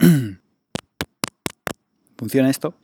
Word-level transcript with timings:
¿Funciona 2.16 2.48
esto? 2.48 2.74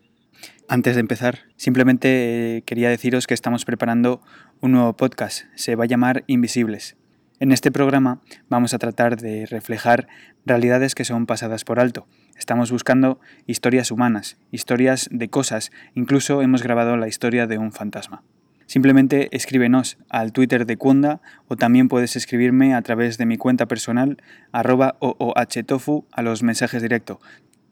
Antes 0.69 0.97
de 0.97 1.01
empezar, 1.01 1.39
simplemente 1.57 2.57
eh, 2.59 2.63
quería 2.63 2.91
deciros 2.91 3.27
que 3.27 3.35
estamos 3.35 3.65
preparando 3.65 4.21
un 4.61 4.73
nuevo 4.73 4.95
podcast. 4.97 5.45
Se 5.55 5.77
va 5.77 5.85
a 5.85 5.87
llamar 5.87 6.25
Invisibles. 6.27 6.97
En 7.41 7.53
este 7.53 7.73
programa 7.73 8.21
vamos 8.49 8.75
a 8.75 8.79
tratar 8.79 9.17
de 9.17 9.47
reflejar 9.47 10.09
realidades 10.45 10.95
que 10.95 11.05
son 11.05 11.27
pasadas 11.27 11.65
por 11.65 11.81
alto. 11.81 12.07
Estamos 12.37 12.71
buscando 12.71 13.21
historias 13.47 13.91
humanas, 13.91 14.39
historias 14.51 15.09
de 15.11 15.29
cosas, 15.29 15.71
incluso 15.95 16.43
hemos 16.43 16.63
grabado 16.63 16.97
la 16.97 17.09
historia 17.09 17.47
de 17.47 17.59
un 17.59 17.73
fantasma. 17.73 18.25
Simplemente 18.67 19.29
escríbenos 19.37 19.97
al 20.09 20.33
Twitter 20.33 20.67
de 20.67 20.77
Kunda 20.77 21.21
o 21.49 21.55
también 21.57 21.89
puedes 21.89 22.17
escribirme 22.17 22.75
a 22.75 22.83
través 22.83 23.17
de 23.17 23.25
mi 23.27 23.37
cuenta 23.37 23.67
personal 23.67 24.17
arroba 24.53 24.97
oohtofu 25.01 26.05
a 26.13 26.23
los 26.23 26.43
mensajes 26.43 26.83
directos. 26.83 27.19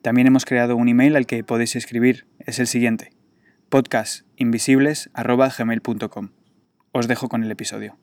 También 0.03 0.27
hemos 0.29 0.45
creado 0.45 0.77
un 0.77 0.89
email 0.89 1.17
al 1.17 1.27
que 1.27 1.43
podéis 1.45 1.75
escribir. 1.77 2.27
Es 2.39 2.59
el 2.61 2.67
siguiente 2.69 3.11
podcastinvisibles.gmail.com 3.71 6.29
Os 6.93 7.09
dejo 7.09 7.29
con 7.29 7.43
el 7.43 7.51
episodio. 7.51 7.97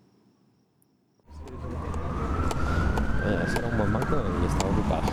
Ese 3.48 3.60
era 3.60 3.68
un 3.70 3.78
buen 3.78 3.94
banco 3.94 4.22
y 4.42 4.46
estaba 4.48 4.72
ocupado. 4.74 5.04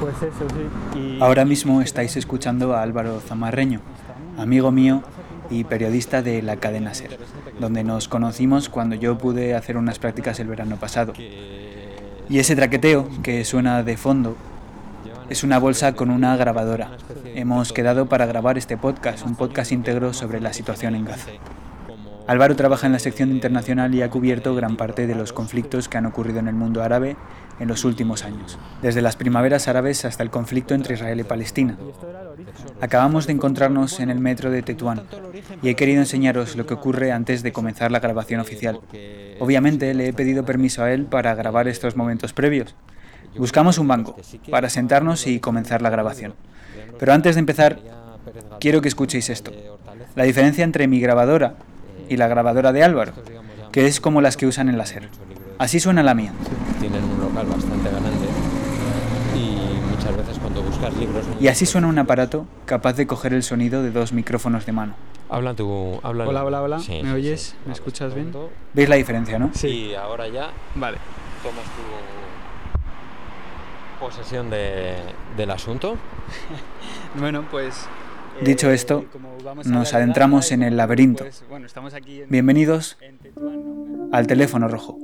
Pues 0.00 0.16
eso, 0.22 0.48
sí. 0.50 0.66
Y- 0.98 1.18
Ahora 1.22 1.44
mismo 1.44 1.80
estáis 1.82 2.16
escuchando 2.16 2.74
a 2.74 2.82
Álvaro 2.82 3.20
Zamarreño, 3.20 3.80
amigo 4.36 4.70
mío 4.72 5.02
y 5.50 5.64
periodista 5.64 6.22
de 6.22 6.42
la 6.42 6.56
cadena 6.56 6.94
SER, 6.94 7.18
donde 7.60 7.84
nos 7.84 8.08
conocimos 8.08 8.68
cuando 8.68 8.96
yo 8.96 9.18
pude 9.18 9.54
hacer 9.54 9.76
unas 9.76 9.98
prácticas 9.98 10.40
el 10.40 10.48
verano 10.48 10.76
pasado. 10.76 11.12
Y 12.28 12.38
ese 12.38 12.56
traqueteo 12.56 13.08
que 13.22 13.44
suena 13.44 13.82
de 13.82 13.96
fondo 13.96 14.36
es 15.28 15.42
una 15.42 15.58
bolsa 15.58 15.92
con 15.94 16.10
una 16.10 16.36
grabadora. 16.36 16.90
Hemos 17.34 17.72
quedado 17.72 18.06
para 18.06 18.26
grabar 18.26 18.58
este 18.58 18.76
podcast, 18.76 19.24
un 19.24 19.36
podcast 19.36 19.72
íntegro 19.72 20.12
sobre 20.12 20.40
la 20.40 20.52
situación 20.52 20.94
en 20.94 21.04
Gaza. 21.04 21.30
Álvaro 22.26 22.56
trabaja 22.56 22.86
en 22.86 22.92
la 22.92 22.98
sección 22.98 23.30
internacional 23.30 23.94
y 23.94 24.02
ha 24.02 24.10
cubierto 24.10 24.54
gran 24.56 24.76
parte 24.76 25.06
de 25.06 25.14
los 25.14 25.32
conflictos 25.32 25.88
que 25.88 25.98
han 25.98 26.06
ocurrido 26.06 26.40
en 26.40 26.48
el 26.48 26.54
mundo 26.54 26.82
árabe 26.82 27.16
en 27.58 27.68
los 27.68 27.84
últimos 27.84 28.24
años, 28.24 28.58
desde 28.82 29.02
las 29.02 29.16
primaveras 29.16 29.68
árabes 29.68 30.04
hasta 30.04 30.22
el 30.22 30.30
conflicto 30.30 30.74
entre 30.74 30.94
Israel 30.94 31.20
y 31.20 31.24
Palestina. 31.24 31.76
Acabamos 32.80 33.26
de 33.26 33.32
encontrarnos 33.32 34.00
en 34.00 34.10
el 34.10 34.18
metro 34.18 34.50
de 34.50 34.62
Tetuán 34.62 35.02
y 35.62 35.68
he 35.68 35.76
querido 35.76 36.00
enseñaros 36.00 36.56
lo 36.56 36.66
que 36.66 36.74
ocurre 36.74 37.12
antes 37.12 37.42
de 37.42 37.52
comenzar 37.52 37.90
la 37.90 38.00
grabación 38.00 38.40
oficial. 38.40 38.80
Obviamente 39.38 39.94
le 39.94 40.08
he 40.08 40.12
pedido 40.12 40.44
permiso 40.44 40.82
a 40.82 40.92
él 40.92 41.06
para 41.06 41.34
grabar 41.34 41.68
estos 41.68 41.96
momentos 41.96 42.32
previos. 42.32 42.74
Buscamos 43.36 43.78
un 43.78 43.88
banco 43.88 44.16
para 44.50 44.70
sentarnos 44.70 45.26
y 45.26 45.40
comenzar 45.40 45.82
la 45.82 45.90
grabación. 45.90 46.34
Pero 46.98 47.12
antes 47.12 47.34
de 47.34 47.40
empezar, 47.40 47.78
quiero 48.60 48.80
que 48.80 48.88
escuchéis 48.88 49.30
esto. 49.30 49.52
La 50.14 50.24
diferencia 50.24 50.64
entre 50.64 50.88
mi 50.88 51.00
grabadora 51.00 51.54
y 52.08 52.16
la 52.16 52.28
grabadora 52.28 52.72
de 52.72 52.82
Álvaro, 52.82 53.12
que 53.72 53.86
es 53.86 54.00
como 54.00 54.20
las 54.20 54.36
que 54.36 54.46
usan 54.46 54.68
en 54.68 54.78
la 54.78 54.86
SER. 54.86 55.08
Así 55.58 55.80
suena 55.80 56.02
la 56.02 56.14
mía. 56.14 56.32
Tienen 56.80 57.02
un 57.02 57.18
local 57.18 57.46
bastante 57.46 57.88
grande 57.88 58.10
y 59.34 59.80
muchas 59.90 60.16
veces 60.16 60.38
cuando 60.38 60.62
buscas 60.62 60.94
libros... 60.96 61.24
Y 61.40 61.48
así 61.48 61.64
suena 61.64 61.86
un 61.86 61.98
aparato 61.98 62.46
capaz 62.66 62.92
de 62.94 63.06
coger 63.06 63.32
el 63.32 63.42
sonido 63.42 63.82
de 63.82 63.90
dos 63.90 64.12
micrófonos 64.12 64.66
de 64.66 64.72
mano. 64.72 64.94
Habla 65.30 65.54
tú, 65.54 65.98
habla. 66.02 66.28
Hola, 66.28 66.44
hola, 66.44 66.62
hola. 66.62 66.78
Sí, 66.78 67.00
¿Me 67.02 67.08
sí, 67.08 67.14
oyes? 67.14 67.40
sí. 67.40 67.56
¿Me 67.66 67.72
escuchas 67.72 68.14
bien? 68.14 68.32
¿Veis 68.74 68.88
la 68.88 68.96
diferencia, 68.96 69.38
no? 69.38 69.50
Sí. 69.54 69.68
Y 69.68 69.94
ahora 69.94 70.28
ya 70.28 70.50
Vale. 70.74 70.98
tomas 71.42 71.64
tu 71.64 71.82
posesión 74.04 74.50
de, 74.50 74.96
del 75.36 75.50
asunto. 75.50 75.96
Bueno, 77.18 77.44
pues... 77.50 77.88
Dicho 78.42 78.70
esto, 78.70 79.06
nos 79.64 79.94
adentramos 79.94 80.52
en 80.52 80.62
el 80.62 80.76
laberinto. 80.76 81.24
Pues, 81.24 81.42
bueno, 81.48 81.64
estamos 81.64 81.94
aquí 81.94 82.20
en, 82.20 82.28
Bienvenidos 82.28 82.98
al 84.12 84.26
teléfono 84.26 84.68
rojo. 84.68 84.98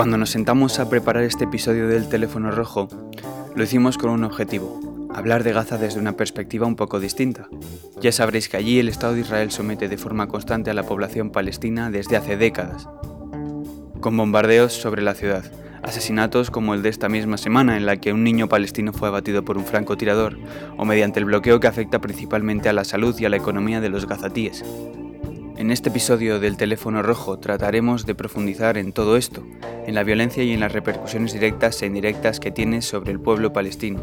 Cuando 0.00 0.16
nos 0.16 0.30
sentamos 0.30 0.78
a 0.78 0.88
preparar 0.88 1.24
este 1.24 1.44
episodio 1.44 1.86
del 1.86 2.08
teléfono 2.08 2.50
rojo, 2.50 2.88
lo 3.54 3.62
hicimos 3.62 3.98
con 3.98 4.08
un 4.08 4.24
objetivo, 4.24 4.80
hablar 5.14 5.44
de 5.44 5.52
Gaza 5.52 5.78
desde 5.78 6.00
una 6.00 6.16
perspectiva 6.16 6.66
un 6.66 6.76
poco 6.76 7.00
distinta. 7.00 7.48
Ya 8.00 8.12
sabréis 8.12 8.48
que 8.48 8.56
allí 8.56 8.78
el 8.78 8.88
Estado 8.88 9.14
de 9.14 9.20
Israel 9.20 9.50
somete 9.50 9.88
de 9.88 9.96
forma 9.96 10.28
constante 10.28 10.70
a 10.70 10.74
la 10.74 10.84
población 10.84 11.30
palestina 11.30 11.90
desde 11.90 12.16
hace 12.16 12.36
décadas, 12.36 12.88
con 14.00 14.16
bombardeos 14.16 14.72
sobre 14.72 15.02
la 15.02 15.14
ciudad, 15.14 15.44
asesinatos 15.82 16.50
como 16.50 16.74
el 16.74 16.82
de 16.82 16.88
esta 16.88 17.08
misma 17.08 17.38
semana 17.38 17.76
en 17.76 17.86
la 17.86 17.96
que 17.96 18.12
un 18.12 18.24
niño 18.24 18.48
palestino 18.48 18.92
fue 18.92 19.08
abatido 19.08 19.44
por 19.44 19.58
un 19.58 19.64
francotirador, 19.64 20.38
o 20.76 20.84
mediante 20.84 21.18
el 21.18 21.26
bloqueo 21.26 21.60
que 21.60 21.66
afecta 21.66 22.00
principalmente 22.00 22.68
a 22.68 22.72
la 22.72 22.84
salud 22.84 23.18
y 23.18 23.24
a 23.24 23.28
la 23.28 23.36
economía 23.36 23.80
de 23.80 23.88
los 23.88 24.06
gazatíes. 24.06 24.64
En 25.60 25.70
este 25.70 25.90
episodio 25.90 26.40
del 26.40 26.56
teléfono 26.56 27.02
rojo 27.02 27.38
trataremos 27.38 28.06
de 28.06 28.14
profundizar 28.14 28.78
en 28.78 28.94
todo 28.94 29.18
esto, 29.18 29.46
en 29.86 29.94
la 29.94 30.04
violencia 30.04 30.42
y 30.42 30.52
en 30.52 30.60
las 30.60 30.72
repercusiones 30.72 31.34
directas 31.34 31.82
e 31.82 31.86
indirectas 31.86 32.40
que 32.40 32.50
tiene 32.50 32.80
sobre 32.80 33.12
el 33.12 33.20
pueblo 33.20 33.52
palestino, 33.52 34.00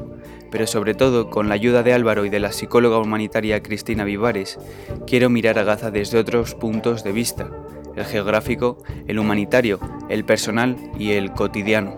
pero 0.51 0.67
sobre 0.67 0.93
todo 0.93 1.31
con 1.31 1.49
la 1.49 1.55
ayuda 1.55 1.81
de 1.81 1.93
Álvaro 1.93 2.25
y 2.25 2.29
de 2.29 2.39
la 2.39 2.51
psicóloga 2.51 2.99
humanitaria 2.99 3.63
Cristina 3.63 4.03
Vivares, 4.03 4.59
quiero 5.07 5.31
mirar 5.31 5.57
a 5.57 5.63
Gaza 5.63 5.89
desde 5.89 6.19
otros 6.19 6.53
puntos 6.53 7.03
de 7.03 7.11
vista, 7.11 7.49
el 7.95 8.05
geográfico, 8.05 8.77
el 9.07 9.17
humanitario, 9.17 9.79
el 10.09 10.25
personal 10.25 10.77
y 10.99 11.13
el 11.13 11.31
cotidiano. 11.31 11.95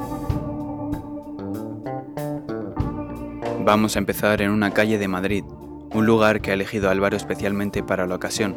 Vamos 3.65 3.97
a 3.97 3.99
empezar 3.99 4.41
en 4.41 4.51
una 4.51 4.71
calle 4.71 4.97
de 4.97 5.09
Madrid, 5.09 5.43
un 5.91 6.05
lugar 6.05 6.39
que 6.39 6.51
ha 6.51 6.53
elegido 6.53 6.89
Álvaro 6.89 7.17
especialmente 7.17 7.83
para 7.83 8.07
la 8.07 8.15
ocasión, 8.15 8.55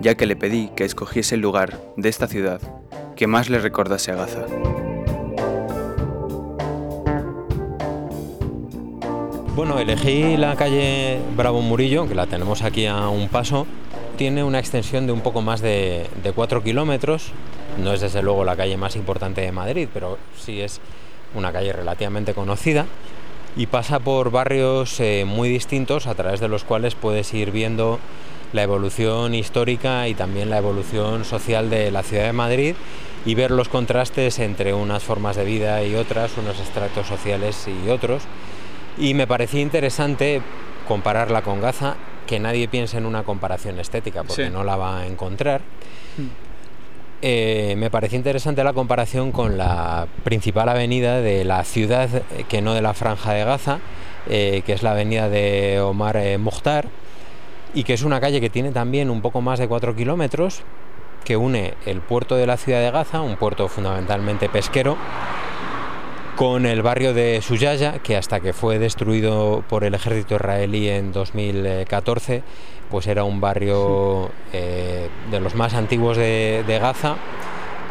ya 0.00 0.14
que 0.14 0.26
le 0.26 0.36
pedí 0.36 0.70
que 0.74 0.84
escogiese 0.84 1.34
el 1.34 1.40
lugar 1.40 1.78
de 1.96 2.08
esta 2.08 2.26
ciudad 2.26 2.60
que 3.16 3.26
más 3.26 3.50
le 3.50 3.58
recordase 3.58 4.12
a 4.12 4.14
Gaza. 4.14 4.46
Bueno, 9.54 9.78
elegí 9.78 10.38
la 10.38 10.56
calle 10.56 11.20
Bravo 11.36 11.60
Murillo, 11.60 12.08
que 12.08 12.14
la 12.14 12.26
tenemos 12.26 12.62
aquí 12.62 12.86
a 12.86 13.10
un 13.10 13.28
paso. 13.28 13.66
Tiene 14.16 14.42
una 14.42 14.58
extensión 14.58 15.06
de 15.06 15.12
un 15.12 15.20
poco 15.20 15.42
más 15.42 15.60
de, 15.60 16.06
de 16.22 16.32
4 16.32 16.62
kilómetros. 16.62 17.32
No 17.76 17.92
es 17.92 18.00
desde 18.00 18.22
luego 18.22 18.44
la 18.44 18.56
calle 18.56 18.78
más 18.78 18.96
importante 18.96 19.42
de 19.42 19.52
Madrid, 19.52 19.86
pero 19.92 20.16
sí 20.38 20.62
es 20.62 20.80
una 21.34 21.52
calle 21.52 21.74
relativamente 21.74 22.32
conocida. 22.32 22.86
Y 23.54 23.66
pasa 23.66 23.98
por 23.98 24.30
barrios 24.30 24.98
eh, 25.00 25.24
muy 25.26 25.50
distintos 25.50 26.06
a 26.06 26.14
través 26.14 26.40
de 26.40 26.48
los 26.48 26.64
cuales 26.64 26.94
puedes 26.94 27.34
ir 27.34 27.50
viendo 27.50 27.98
la 28.52 28.62
evolución 28.62 29.34
histórica 29.34 30.08
y 30.08 30.14
también 30.14 30.50
la 30.50 30.58
evolución 30.58 31.24
social 31.24 31.70
de 31.70 31.90
la 31.90 32.02
ciudad 32.02 32.24
de 32.24 32.32
Madrid 32.32 32.74
y 33.26 33.34
ver 33.34 33.50
los 33.50 33.68
contrastes 33.68 34.38
entre 34.38 34.72
unas 34.74 35.02
formas 35.02 35.36
de 35.36 35.44
vida 35.44 35.82
y 35.84 35.94
otras, 35.94 36.36
unos 36.38 36.58
estratos 36.58 37.06
sociales 37.06 37.66
y 37.68 37.88
otros. 37.88 38.22
Y 38.98 39.14
me 39.14 39.26
parecía 39.26 39.60
interesante 39.60 40.42
compararla 40.88 41.42
con 41.42 41.60
Gaza, 41.60 41.96
que 42.26 42.40
nadie 42.40 42.66
piense 42.68 42.96
en 42.98 43.06
una 43.06 43.22
comparación 43.22 43.78
estética, 43.78 44.24
porque 44.24 44.46
Sí. 44.46 44.50
no 44.50 44.64
la 44.64 44.76
va 44.76 45.00
a 45.00 45.06
encontrar. 45.06 45.60
Eh, 47.22 47.74
me 47.76 47.90
parecía 47.90 48.16
interesante 48.16 48.64
la 48.64 48.72
comparación 48.72 49.30
con 49.30 49.58
la 49.58 50.06
principal 50.24 50.68
avenida 50.70 51.20
de 51.20 51.44
la 51.44 51.62
ciudad, 51.64 52.08
eh, 52.14 52.44
que 52.48 52.62
no 52.62 52.72
de 52.72 52.80
la 52.80 52.94
franja 52.94 53.32
de 53.34 53.44
Gaza, 53.44 53.78
eh, 54.28 54.62
que 54.64 54.72
es 54.72 54.82
la 54.82 54.92
avenida 54.92 55.28
de 55.28 55.80
Omar 55.80 56.16
eh, 56.16 56.38
Mukhtar, 56.38 56.86
y 57.74 57.84
que 57.84 57.94
es 57.94 58.02
una 58.02 58.20
calle 58.20 58.40
que 58.40 58.50
tiene 58.50 58.72
también 58.72 59.10
un 59.10 59.22
poco 59.22 59.40
más 59.40 59.58
de 59.58 59.68
4 59.68 59.94
kilómetros, 59.94 60.62
que 61.24 61.36
une 61.36 61.74
el 61.86 62.00
puerto 62.00 62.36
de 62.36 62.46
la 62.46 62.56
ciudad 62.56 62.80
de 62.80 62.90
Gaza, 62.90 63.20
un 63.20 63.36
puerto 63.36 63.68
fundamentalmente 63.68 64.48
pesquero, 64.48 64.96
con 66.36 66.64
el 66.64 66.82
barrio 66.82 67.12
de 67.12 67.40
Suyaya, 67.42 67.98
que 67.98 68.16
hasta 68.16 68.40
que 68.40 68.52
fue 68.52 68.78
destruido 68.78 69.62
por 69.68 69.84
el 69.84 69.94
ejército 69.94 70.36
israelí 70.36 70.88
en 70.88 71.12
2014, 71.12 72.42
pues 72.90 73.06
era 73.06 73.24
un 73.24 73.40
barrio 73.40 74.30
eh, 74.52 75.08
de 75.30 75.40
los 75.40 75.54
más 75.54 75.74
antiguos 75.74 76.16
de, 76.16 76.64
de 76.66 76.78
Gaza 76.78 77.16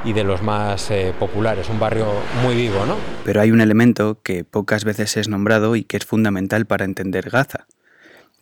y 0.04 0.14
de 0.14 0.24
los 0.24 0.42
más 0.42 0.90
eh, 0.92 1.14
populares, 1.20 1.70
un 1.70 1.80
barrio 1.80 2.08
muy 2.44 2.56
vivo, 2.56 2.86
¿no? 2.86 2.96
Pero 3.26 3.42
hay 3.42 3.52
un 3.52 3.62
elemento 3.62 4.20
que 4.24 4.44
pocas 4.44 4.86
veces 4.86 5.18
es 5.18 5.28
nombrado 5.28 5.76
y 5.76 5.84
que 5.84 5.98
es 5.98 6.06
fundamental 6.06 6.66
para 6.66 6.86
entender 6.86 7.30
Gaza, 7.30 7.68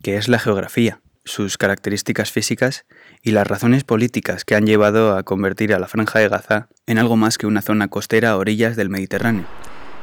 que 0.02 0.18
es 0.18 0.28
la 0.28 0.40
geografía. 0.40 1.02
Sus 1.28 1.58
características 1.58 2.32
físicas 2.32 2.86
y 3.22 3.32
las 3.32 3.48
razones 3.48 3.84
políticas 3.84 4.46
que 4.46 4.56
han 4.56 4.66
llevado 4.66 5.16
a 5.16 5.24
convertir 5.24 5.74
a 5.74 5.80
la 5.80 5.88
Franja 5.88 6.20
de 6.20 6.30
Gaza 6.30 6.70
en 6.88 6.98
algo 6.98 7.16
más 7.16 7.38
que 7.38 7.48
una 7.48 7.62
zona 7.62 7.88
costera 7.88 8.32
a 8.32 8.38
orillas 8.38 8.76
del 8.76 8.90
Mediterráneo 8.90 9.46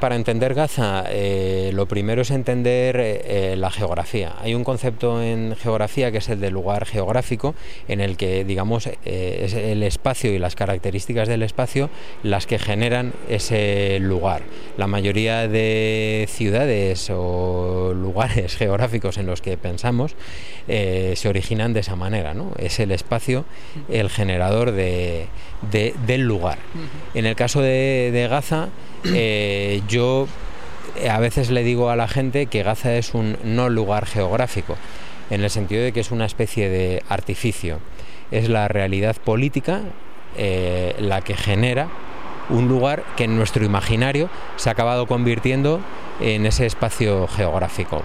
para 0.05 0.17
entender 0.17 0.53
Gaza, 0.53 1.07
eh, 1.09 1.71
lo 1.73 1.87
primero 1.87 2.21
es 2.21 2.31
entender 2.31 3.01
eh, 3.01 3.55
la 3.57 3.71
geografía. 3.71 4.35
Hay 4.39 4.55
un 4.55 4.63
concepto 4.63 5.23
en 5.23 5.57
geografía 5.57 6.13
que 6.13 6.19
es 6.19 6.29
el 6.29 6.41
de 6.41 6.51
lugar 6.51 6.85
geográfico, 6.85 7.55
en 7.89 8.03
el 8.03 8.19
que, 8.19 8.45
digamos, 8.45 8.87
eh, 8.87 8.97
es 9.07 9.55
el 9.55 9.83
espacio 9.83 10.31
y 10.35 10.39
las 10.39 10.57
características 10.57 11.27
del 11.27 11.43
espacio 11.43 11.89
las 12.23 12.47
que 12.47 12.59
generan 12.59 13.15
ese 13.31 13.99
lugar. 13.99 14.43
La 14.77 14.89
mayoría 14.89 15.49
de 15.49 16.29
ciudades 16.29 17.09
o 17.09 17.95
lugares 17.95 18.57
geográficos 18.59 19.17
en 19.17 19.25
los 19.25 19.41
que 19.41 19.57
pensamos 19.57 20.17
se 20.67 21.29
originan 21.29 21.73
de 21.73 21.81
esa 21.81 21.97
manera, 21.97 22.35
¿no? 22.35 22.53
Es 22.59 22.79
el 22.81 22.91
espacio 22.91 23.45
el 23.91 24.09
generador 24.11 24.73
de, 24.73 25.29
del 25.71 26.23
lugar. 26.23 26.59
En 27.15 27.27
el 27.27 27.37
caso 27.37 27.61
de 27.61 28.27
Gaza, 28.31 28.69
eh, 29.05 29.83
yo 29.89 30.27
eh, 30.97 31.11
a 31.11 31.19
veces 31.19 31.51
le 31.51 31.63
digo 31.63 31.91
a 31.91 31.97
la 31.97 32.09
gente 32.09 32.47
que 32.47 32.63
Gaza 32.63 32.95
es 32.95 33.15
un 33.15 33.37
no 33.45 33.69
lugar 33.69 34.07
geográfico, 34.07 34.77
en 35.31 35.43
el 35.43 35.51
sentido 35.51 35.83
de 35.83 35.93
que 35.93 36.01
es 36.01 36.11
una 36.11 36.27
especie 36.27 36.69
de 36.69 37.03
artificio. 37.09 37.79
Es 38.31 38.49
la 38.49 38.69
realidad 38.69 39.17
política 39.17 39.83
eh, 40.37 40.95
la 40.99 41.21
que 41.21 41.37
genera 41.37 41.89
un 42.51 42.69
lugar 42.69 43.05
que 43.17 43.25
en 43.25 43.37
nuestro 43.37 43.65
imaginario 43.65 44.29
se 44.57 44.69
ha 44.69 44.73
acabado 44.73 45.07
convirtiendo 45.07 45.81
en 46.21 46.47
ese 46.47 46.67
espacio 46.67 47.27
geográfico. 47.29 48.03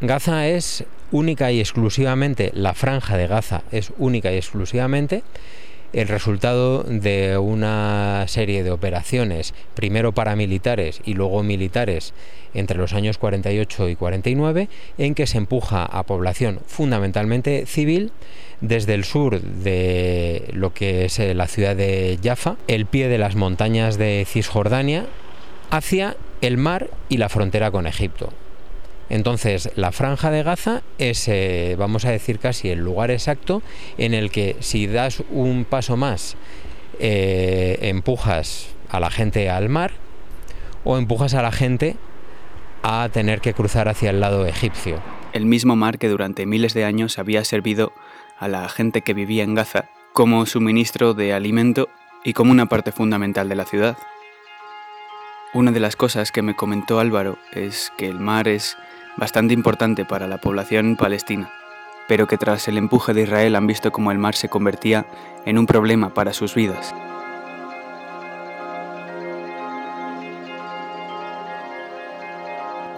Gaza 0.00 0.48
es 0.48 0.84
única 1.12 1.52
y 1.52 1.60
exclusivamente, 1.60 2.50
la 2.54 2.74
franja 2.74 3.16
de 3.16 3.26
Gaza 3.26 3.62
es 3.70 3.92
única 3.98 4.32
y 4.32 4.36
exclusivamente 4.36 5.22
el 5.94 6.08
resultado 6.08 6.82
de 6.82 7.38
una 7.38 8.24
serie 8.26 8.64
de 8.64 8.72
operaciones, 8.72 9.54
primero 9.74 10.12
paramilitares 10.12 11.00
y 11.04 11.14
luego 11.14 11.42
militares, 11.44 12.12
entre 12.52 12.78
los 12.78 12.92
años 12.92 13.16
48 13.16 13.88
y 13.88 13.96
49, 13.96 14.68
en 14.98 15.14
que 15.14 15.26
se 15.26 15.38
empuja 15.38 15.84
a 15.84 16.02
población 16.02 16.60
fundamentalmente 16.66 17.64
civil 17.66 18.10
desde 18.60 18.94
el 18.94 19.04
sur 19.04 19.40
de 19.40 20.50
lo 20.52 20.74
que 20.74 21.04
es 21.04 21.18
eh, 21.20 21.32
la 21.34 21.46
ciudad 21.46 21.76
de 21.76 22.18
Jaffa, 22.22 22.56
el 22.66 22.86
pie 22.86 23.08
de 23.08 23.18
las 23.18 23.36
montañas 23.36 23.96
de 23.96 24.26
Cisjordania, 24.28 25.06
hacia 25.70 26.16
el 26.40 26.56
mar 26.56 26.90
y 27.08 27.18
la 27.18 27.28
frontera 27.28 27.70
con 27.70 27.86
Egipto. 27.86 28.32
Entonces, 29.10 29.70
la 29.76 29.92
franja 29.92 30.30
de 30.30 30.42
Gaza 30.42 30.82
es, 30.98 31.28
eh, 31.28 31.76
vamos 31.78 32.04
a 32.04 32.10
decir, 32.10 32.38
casi 32.38 32.70
el 32.70 32.80
lugar 32.80 33.10
exacto 33.10 33.62
en 33.98 34.14
el 34.14 34.30
que 34.30 34.56
si 34.60 34.86
das 34.86 35.22
un 35.30 35.64
paso 35.64 35.96
más, 35.96 36.36
eh, 36.98 37.78
empujas 37.82 38.68
a 38.88 39.00
la 39.00 39.10
gente 39.10 39.50
al 39.50 39.68
mar 39.68 39.92
o 40.84 40.96
empujas 40.96 41.34
a 41.34 41.42
la 41.42 41.52
gente 41.52 41.96
a 42.82 43.08
tener 43.12 43.40
que 43.40 43.54
cruzar 43.54 43.88
hacia 43.88 44.10
el 44.10 44.20
lado 44.20 44.46
egipcio. 44.46 45.00
El 45.32 45.46
mismo 45.46 45.74
mar 45.74 45.98
que 45.98 46.08
durante 46.08 46.46
miles 46.46 46.74
de 46.74 46.84
años 46.84 47.18
había 47.18 47.44
servido 47.44 47.92
a 48.38 48.48
la 48.48 48.68
gente 48.68 49.02
que 49.02 49.14
vivía 49.14 49.42
en 49.42 49.54
Gaza 49.54 49.90
como 50.12 50.46
suministro 50.46 51.14
de 51.14 51.32
alimento 51.32 51.88
y 52.24 52.32
como 52.32 52.52
una 52.52 52.66
parte 52.66 52.92
fundamental 52.92 53.48
de 53.48 53.56
la 53.56 53.64
ciudad. 53.64 53.98
Una 55.52 55.72
de 55.72 55.80
las 55.80 55.96
cosas 55.96 56.30
que 56.30 56.42
me 56.42 56.56
comentó 56.56 57.00
Álvaro 57.00 57.38
es 57.52 57.92
que 57.96 58.08
el 58.08 58.20
mar 58.20 58.48
es 58.48 58.76
bastante 59.16 59.54
importante 59.54 60.04
para 60.04 60.26
la 60.26 60.38
población 60.38 60.96
palestina, 60.96 61.50
pero 62.08 62.26
que 62.26 62.38
tras 62.38 62.68
el 62.68 62.78
empuje 62.78 63.14
de 63.14 63.22
Israel 63.22 63.56
han 63.56 63.66
visto 63.66 63.92
como 63.92 64.10
el 64.12 64.18
mar 64.18 64.34
se 64.34 64.48
convertía 64.48 65.06
en 65.44 65.58
un 65.58 65.66
problema 65.66 66.12
para 66.12 66.32
sus 66.32 66.54
vidas. 66.54 66.94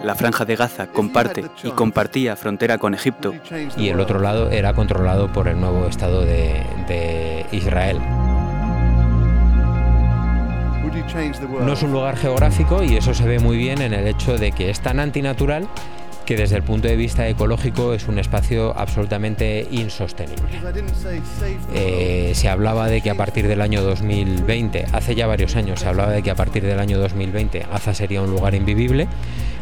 La 0.03 0.13
franja 0.13 0.45
de 0.45 0.55
Gaza 0.55 0.87
comparte 0.87 1.45
y 1.63 1.71
compartía 1.71 2.35
frontera 2.35 2.77
con 2.77 2.93
Egipto. 2.93 3.33
Y 3.77 3.89
el 3.89 3.99
otro 3.99 4.19
lado 4.19 4.51
era 4.51 4.73
controlado 4.73 5.33
por 5.33 5.47
el 5.47 5.59
nuevo 5.59 5.87
Estado 5.87 6.21
de, 6.21 6.63
de 6.87 7.45
Israel. 7.51 7.99
No 11.61 11.73
es 11.73 11.83
un 11.83 11.91
lugar 11.91 12.15
geográfico 12.15 12.83
y 12.83 12.95
eso 12.95 13.13
se 13.13 13.27
ve 13.27 13.39
muy 13.39 13.57
bien 13.57 13.81
en 13.81 13.93
el 13.93 14.07
hecho 14.07 14.37
de 14.37 14.51
que 14.51 14.69
es 14.69 14.79
tan 14.79 14.99
antinatural 14.99 15.67
que 16.27 16.35
desde 16.35 16.57
el 16.57 16.63
punto 16.63 16.89
de 16.89 16.97
vista 16.97 17.25
ecológico 17.25 17.93
es 17.93 18.09
un 18.09 18.19
espacio 18.19 18.77
absolutamente 18.77 19.65
insostenible. 19.71 20.43
Eh, 21.73 22.33
se 22.35 22.49
hablaba 22.49 22.89
de 22.89 22.99
que 22.99 23.09
a 23.09 23.15
partir 23.15 23.47
del 23.47 23.61
año 23.61 23.81
2020, 23.81 24.87
hace 24.91 25.15
ya 25.15 25.25
varios 25.25 25.55
años, 25.55 25.79
se 25.79 25.87
hablaba 25.87 26.11
de 26.11 26.21
que 26.23 26.29
a 26.29 26.35
partir 26.35 26.63
del 26.63 26.81
año 26.81 26.99
2020 26.99 27.65
Gaza 27.71 27.93
sería 27.93 28.21
un 28.21 28.29
lugar 28.29 28.55
invivible. 28.55 29.07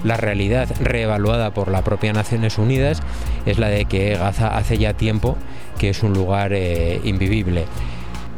La 0.03 0.17
realidad 0.17 0.67
reevaluada 0.79 1.53
por 1.53 1.69
la 1.69 1.83
propia 1.83 2.13
Naciones 2.13 2.57
Unidas 2.57 2.99
es 3.45 3.59
la 3.59 3.67
de 3.67 3.85
que 3.85 4.15
Gaza 4.15 4.57
hace 4.57 4.79
ya 4.79 4.93
tiempo 4.93 5.37
que 5.77 5.89
es 5.89 6.01
un 6.01 6.13
lugar 6.13 6.51
eh, 6.53 6.99
invivible. 7.03 7.65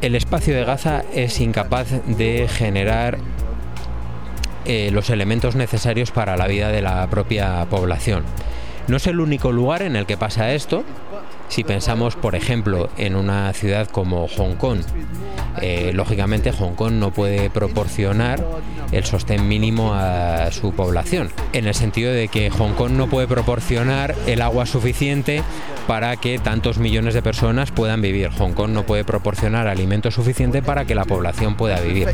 El 0.02 0.16
espacio 0.16 0.54
de 0.54 0.66
Gaza 0.66 1.04
es 1.14 1.40
incapaz 1.40 1.88
de 2.06 2.50
generar 2.50 3.20
eh, 4.68 4.92
los 4.92 5.10
elementos 5.10 5.56
necesarios 5.56 6.12
para 6.12 6.36
la 6.36 6.46
vida 6.46 6.70
de 6.70 6.82
la 6.82 7.08
propia 7.08 7.66
población. 7.70 8.24
No 8.88 8.98
es 8.98 9.08
el 9.08 9.20
único 9.20 9.52
lugar 9.52 9.82
en 9.82 9.96
el 9.96 10.06
que 10.06 10.18
pasa 10.18 10.54
esto. 10.54 10.84
Si 11.50 11.64
pensamos, 11.64 12.16
por 12.16 12.36
ejemplo, 12.36 12.90
en 12.98 13.16
una 13.16 13.52
ciudad 13.54 13.88
como 13.88 14.28
Hong 14.28 14.56
Kong, 14.56 14.80
eh, 15.62 15.92
lógicamente 15.94 16.52
Hong 16.52 16.76
Kong 16.76 16.94
no 16.94 17.12
puede 17.12 17.50
proporcionar 17.50 18.44
el 18.92 19.06
sostén 19.06 19.48
mínimo 19.48 19.94
a 19.94 20.52
su 20.52 20.74
población, 20.74 21.32
en 21.54 21.68
el 21.68 21.74
sentido 21.74 22.12
de 22.12 22.28
que 22.28 22.50
Hong 22.50 22.74
Kong 22.74 22.92
no 22.92 23.08
puede 23.08 23.28
proporcionar 23.28 24.16
el 24.26 24.42
agua 24.42 24.66
suficiente 24.66 25.44
para 25.88 26.18
que 26.18 26.40
tantos 26.40 26.78
millones 26.78 27.14
de 27.14 27.22
personas 27.22 27.72
puedan 27.72 28.02
vivir. 28.02 28.30
Hong 28.38 28.52
Kong 28.52 28.72
no 28.72 28.84
puede 28.84 29.06
proporcionar 29.06 29.68
alimento 29.68 30.12
suficiente 30.12 30.62
para 30.62 30.84
que 30.84 30.96
la 30.96 31.06
población 31.06 31.56
pueda 31.56 31.80
vivir. 31.80 32.10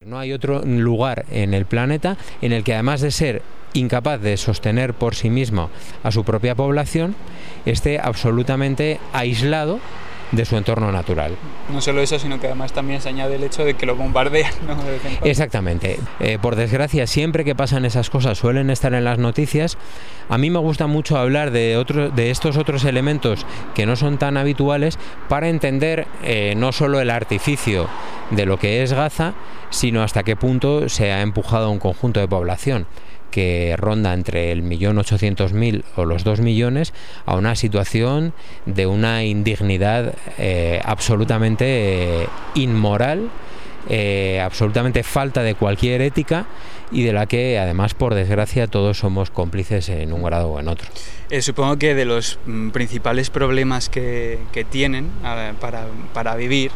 No 0.00 0.18
hay 0.18 0.32
otro 0.32 0.62
lugar 0.62 1.26
en 1.30 1.52
el 1.52 1.66
planeta 1.66 2.16
en 2.40 2.52
el 2.52 2.62
que 2.62 2.74
además 2.74 3.00
de 3.00 3.10
ser 3.10 3.42
incapaz 3.74 4.20
de 4.20 4.36
sostener 4.36 4.94
por 4.94 5.16
sí 5.16 5.28
mismo 5.28 5.70
a 6.04 6.12
su 6.12 6.24
propia 6.24 6.54
población, 6.54 7.16
esté 7.64 7.98
absolutamente 7.98 9.00
aislado 9.12 9.80
de 10.32 10.44
su 10.44 10.56
entorno 10.56 10.90
natural. 10.92 11.36
No 11.72 11.80
solo 11.80 12.00
eso, 12.00 12.18
sino 12.18 12.40
que 12.40 12.46
además 12.46 12.72
también 12.72 13.00
se 13.00 13.08
añade 13.08 13.36
el 13.36 13.44
hecho 13.44 13.64
de 13.64 13.74
que 13.74 13.86
lo 13.86 13.96
bombardean. 13.96 14.52
Exactamente. 15.22 15.98
Eh, 16.20 16.38
por 16.40 16.56
desgracia, 16.56 17.06
siempre 17.06 17.44
que 17.44 17.54
pasan 17.54 17.84
esas 17.84 18.10
cosas 18.10 18.38
suelen 18.38 18.70
estar 18.70 18.94
en 18.94 19.04
las 19.04 19.18
noticias. 19.18 19.78
A 20.28 20.38
mí 20.38 20.50
me 20.50 20.58
gusta 20.58 20.86
mucho 20.86 21.16
hablar 21.16 21.50
de, 21.50 22.10
de 22.14 22.30
estos 22.30 22.56
otros 22.56 22.84
elementos 22.84 23.46
que 23.74 23.86
no 23.86 23.96
son 23.96 24.18
tan 24.18 24.36
habituales 24.36 24.98
para 25.28 25.48
entender 25.48 26.06
eh, 26.22 26.54
no 26.56 26.72
solo 26.72 27.00
el 27.00 27.10
artificio 27.10 27.88
de 28.30 28.46
lo 28.46 28.58
que 28.58 28.82
es 28.82 28.92
Gaza, 28.92 29.34
sino 29.70 30.02
hasta 30.02 30.22
qué 30.22 30.36
punto 30.36 30.88
se 30.88 31.12
ha 31.12 31.22
empujado 31.22 31.66
a 31.66 31.70
un 31.70 31.78
conjunto 31.78 32.20
de 32.20 32.28
población 32.28 32.86
que 33.30 33.74
ronda 33.76 34.14
entre 34.14 34.52
el 34.52 34.62
millón 34.62 34.98
ochocientos 34.98 35.52
mil 35.52 35.84
o 35.96 36.04
los 36.04 36.24
dos 36.24 36.40
millones 36.40 36.92
a 37.24 37.36
una 37.36 37.54
situación 37.54 38.32
de 38.66 38.86
una 38.86 39.24
indignidad 39.24 40.14
eh, 40.38 40.80
absolutamente 40.84 42.22
eh, 42.22 42.28
inmoral, 42.54 43.28
eh, 43.88 44.40
absolutamente 44.42 45.02
falta 45.02 45.42
de 45.42 45.54
cualquier 45.54 46.02
ética 46.02 46.46
y 46.90 47.02
de 47.02 47.12
la 47.12 47.26
que 47.26 47.58
además 47.58 47.94
por 47.94 48.14
desgracia 48.14 48.66
todos 48.66 48.98
somos 48.98 49.30
cómplices 49.30 49.88
en 49.88 50.12
un 50.12 50.22
grado 50.22 50.50
o 50.50 50.60
en 50.60 50.68
otro. 50.68 50.88
Eh, 51.28 51.42
supongo 51.42 51.76
que 51.76 51.96
de 51.96 52.04
los 52.04 52.38
mm, 52.46 52.70
principales 52.70 53.30
problemas 53.30 53.88
que, 53.88 54.38
tienen 54.70 55.10
para, 55.60 55.86
para, 56.14 56.36
vivir, 56.36 56.70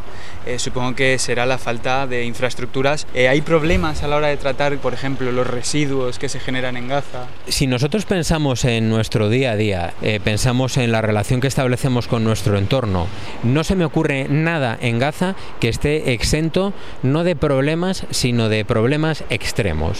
eh, 0.45 0.59
supongo 0.59 0.95
que 0.95 1.19
será 1.19 1.47
la 1.47 1.57
falta 1.57 2.07
de 2.07 2.25
infraestructuras. 2.25 3.07
Eh, 3.14 3.29
¿Hay 3.29 3.43
problemas 3.43 4.02
a 4.02 4.09
la 4.09 4.17
hora 4.17 4.26
de 4.26 4.37
tratar, 4.37 4.76
por 4.79 4.93
ejemplo, 4.93 5.31
los 5.31 5.47
residuos 5.47 6.19
que 6.19 6.29
se 6.29 6.40
generan 6.40 6.76
en 6.76 6.88
Gaza? 6.88 7.26
Si 7.47 7.67
nosotros 7.67 8.07
pensamos 8.07 8.64
en 8.64 8.88
nuestro 8.88 9.29
día 9.29 9.52
a 9.52 9.57
día, 9.57 9.95
pensamos 10.25 10.76
en 10.76 10.93
la 10.93 11.00
relación 11.00 11.40
que 11.40 11.49
establecemos 11.49 12.09
con 12.09 12.25
nuestro 12.25 12.59
entorno, 12.59 13.07
no 13.45 13.64
se 13.64 13.76
me 13.76 13.85
ocurre 13.85 14.26
nada 14.29 14.76
en 14.81 14.99
Gaza 14.99 15.37
que 15.61 15.69
esté 15.69 16.12
exento 16.12 16.73
no 17.02 17.25
de 17.25 17.37
problemas, 17.37 18.07
sino 18.11 18.49
de 18.49 18.64
problemas 18.64 19.25
extremos. 19.31 20.00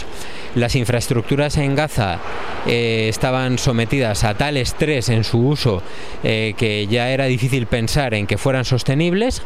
Las 0.55 0.75
infraestructuras 0.75 1.57
en 1.59 1.77
Gaza 1.77 2.19
eh, 2.67 3.07
estaban 3.09 3.57
sometidas 3.59 4.25
a 4.25 4.35
tal 4.35 4.57
estrés 4.57 5.09
en 5.09 5.23
su 5.23 5.39
uso 5.39 5.83
eh, 6.25 6.55
que 6.57 6.89
ya 6.89 7.11
era 7.11 7.27
difícil 7.27 7.67
pensar 7.67 8.15
en 8.15 8.27
que 8.27 8.37
fueran 8.37 8.65
sostenibles. 8.65 9.43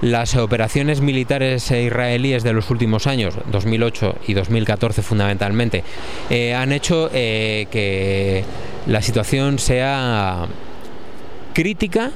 Las 0.00 0.34
operaciones 0.36 1.00
militares 1.02 1.70
israelíes 1.70 2.42
de 2.42 2.54
los 2.54 2.70
últimos 2.70 3.06
años, 3.06 3.34
2008 3.52 4.16
y 4.28 4.34
2014 4.34 5.02
fundamentalmente, 5.02 5.84
eh, 6.30 6.54
han 6.54 6.72
hecho 6.72 7.10
que 7.12 8.44
la 8.86 9.02
situación 9.02 9.58
sea 9.58 10.46
crítica 11.52 12.12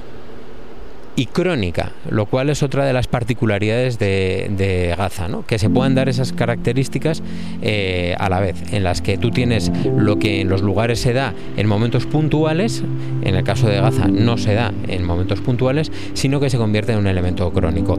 y 1.20 1.26
crónica, 1.26 1.92
lo 2.08 2.24
cual 2.24 2.48
es 2.48 2.62
otra 2.62 2.86
de 2.86 2.94
las 2.94 3.06
particularidades 3.06 3.98
de, 3.98 4.94
Gaza, 4.96 5.28
¿no? 5.28 5.44
que 5.44 5.58
se 5.58 5.68
puedan 5.68 5.94
dar 5.94 6.08
esas 6.08 6.32
características 6.32 7.22
eh, 7.60 8.14
a 8.18 8.30
la 8.30 8.40
vez, 8.40 8.72
en 8.72 8.84
las 8.84 9.02
que 9.02 9.18
tú 9.18 9.30
tienes 9.30 9.70
lo 9.84 10.18
que 10.18 10.40
en 10.40 10.48
los 10.48 10.62
lugares 10.62 10.98
se 10.98 11.12
da 11.12 11.34
en 11.58 11.66
momentos 11.66 12.06
puntuales, 12.06 12.82
en 13.20 13.34
el 13.34 13.44
caso 13.44 13.68
de 13.68 13.82
Gaza 13.82 14.08
no 14.08 14.38
se 14.38 14.54
da 14.54 14.72
en 14.88 15.04
momentos 15.04 15.42
puntuales, 15.42 15.92
sino 16.14 16.40
que 16.40 16.48
se 16.48 16.56
convierte 16.56 16.92
en 16.92 17.00
un 17.00 17.06
elemento 17.06 17.52
crónico. 17.52 17.98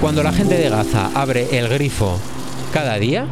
Cuando 0.00 0.24
la 0.24 0.32
gente 0.32 0.56
de 0.56 0.68
Gaza 0.68 1.12
abre 1.14 1.56
el 1.56 1.68
grifo 1.68 2.18
cada 2.72 2.98
día, 2.98 3.28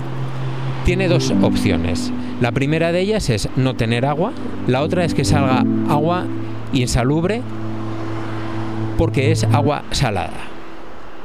tiene 0.84 1.08
dos 1.08 1.32
opciones. 1.42 2.12
La 2.40 2.52
primera 2.52 2.92
de 2.92 3.00
ellas 3.00 3.30
es 3.30 3.48
no 3.56 3.74
tener 3.74 4.04
agua, 4.04 4.32
la 4.66 4.82
otra 4.82 5.04
es 5.04 5.14
que 5.14 5.24
salga 5.24 5.64
agua 5.88 6.26
insalubre 6.72 7.40
porque 8.98 9.32
es 9.32 9.44
agua 9.44 9.84
salada. 9.92 10.50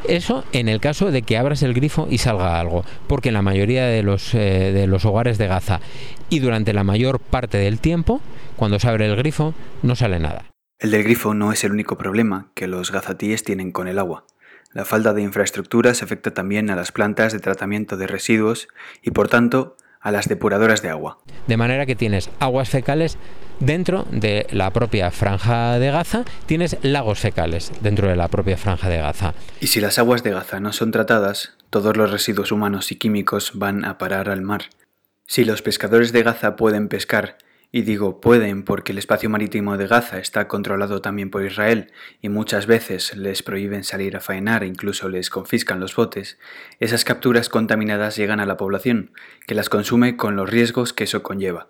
Eso 0.08 0.46
en 0.54 0.70
el 0.70 0.80
caso 0.80 1.12
de 1.12 1.24
que 1.24 1.38
abras 1.38 1.62
el 1.62 1.74
grifo 1.74 2.08
y 2.10 2.20
salga 2.20 2.60
algo, 2.60 2.86
porque 3.08 3.30
en 3.30 3.34
la 3.36 3.42
mayoría 3.42 3.86
de 3.86 4.02
los, 4.02 4.34
eh, 4.34 4.88
hogares 5.04 5.38
de 5.38 5.48
Gaza 5.48 5.82
y 6.30 6.40
durante 6.40 6.74
la 6.74 6.86
mayor 6.86 7.20
parte 7.20 7.58
del 7.58 7.80
tiempo, 7.80 8.22
cuando 8.56 8.80
se 8.80 8.88
abre 8.88 9.08
el 9.08 9.18
grifo, 9.18 9.54
no 9.84 9.96
sale 9.96 10.20
nada. 10.20 10.46
El 10.80 10.92
del 10.92 11.04
grifo 11.04 11.34
no 11.34 11.52
es 11.52 11.66
el 11.66 11.74
único 11.74 11.98
problema 11.98 12.52
que 12.56 12.68
los 12.68 12.94
gazatíes 12.94 13.44
tienen 13.44 13.74
con 13.74 13.90
el 13.90 14.00
agua. 14.00 14.24
La 14.72 14.86
falta 14.86 15.14
de 15.14 15.24
infraestructuras 15.24 16.04
afecta 16.04 16.32
también 16.32 16.70
a 16.70 16.76
las 16.76 16.92
plantas 16.92 17.34
de 17.34 17.40
tratamiento 17.40 17.98
de 17.98 18.06
residuos 18.06 18.68
y 19.02 19.12
por 19.12 19.28
tanto 19.28 19.76
a 20.00 20.12
las 20.12 20.30
depuradoras 20.30 20.82
de 20.82 20.90
agua. 20.90 21.20
De 21.48 21.58
manera 21.58 21.86
que 21.86 21.96
tienes 21.96 22.30
aguas 22.40 22.70
fecales 22.70 23.18
dentro 23.60 24.06
de 24.12 24.48
la 24.52 24.72
propia 24.72 25.12
franja 25.12 25.80
de 25.80 25.92
Gaza, 25.92 26.24
tienes 26.46 26.78
lagos 26.84 27.20
fecales 27.20 27.72
dentro 27.82 28.08
de 28.08 28.16
la 28.16 28.28
propia 28.28 28.58
franja 28.58 28.90
de 28.90 29.00
Gaza. 29.00 29.34
Y 29.60 29.68
si 29.68 29.82
las 29.82 29.98
aguas 30.00 30.24
de 30.24 30.32
Gaza 30.32 30.60
no 30.60 30.72
son 30.72 30.92
tratadas, 30.92 31.58
todos 31.70 31.98
los 31.98 32.12
residuos 32.12 32.52
humanos 32.52 32.92
y 32.92 32.96
químicos 32.96 33.54
van 33.56 33.86
a 33.86 33.98
parar 33.98 34.30
al 34.30 34.42
mar. 34.42 34.66
Si 35.26 35.46
los 35.46 35.62
pescadores 35.62 36.12
de 36.12 36.24
Gaza 36.24 36.56
pueden 36.56 36.88
pescar 36.88 37.38
y 37.72 37.84
digo 37.84 38.20
pueden 38.20 38.64
porque 38.64 38.92
el 38.92 38.98
espacio 38.98 39.30
marítimo 39.30 39.78
de 39.78 39.88
Gaza 39.88 40.20
está 40.20 40.48
controlado 40.48 41.02
también 41.02 41.30
por 41.30 41.46
Israel 41.46 41.92
y 42.22 42.30
muchas 42.30 42.66
veces 42.66 43.16
les 43.16 43.44
prohíben 43.44 43.84
salir 43.84 44.18
a 44.18 44.22
faenar 44.22 44.64
e 44.64 44.68
incluso 44.68 45.10
les 45.10 45.30
confiscan 45.30 45.80
los 45.80 45.96
botes, 45.96 46.40
esas 46.80 47.04
capturas 47.04 47.50
contaminadas 47.50 48.16
llegan 48.16 48.40
a 48.40 48.46
la 48.46 48.58
población, 48.58 49.12
que 49.46 49.56
las 49.56 49.70
consume 49.70 50.18
con 50.18 50.36
los 50.36 50.50
riesgos 50.50 50.94
que 50.94 51.04
eso 51.04 51.22
conlleva. 51.22 51.68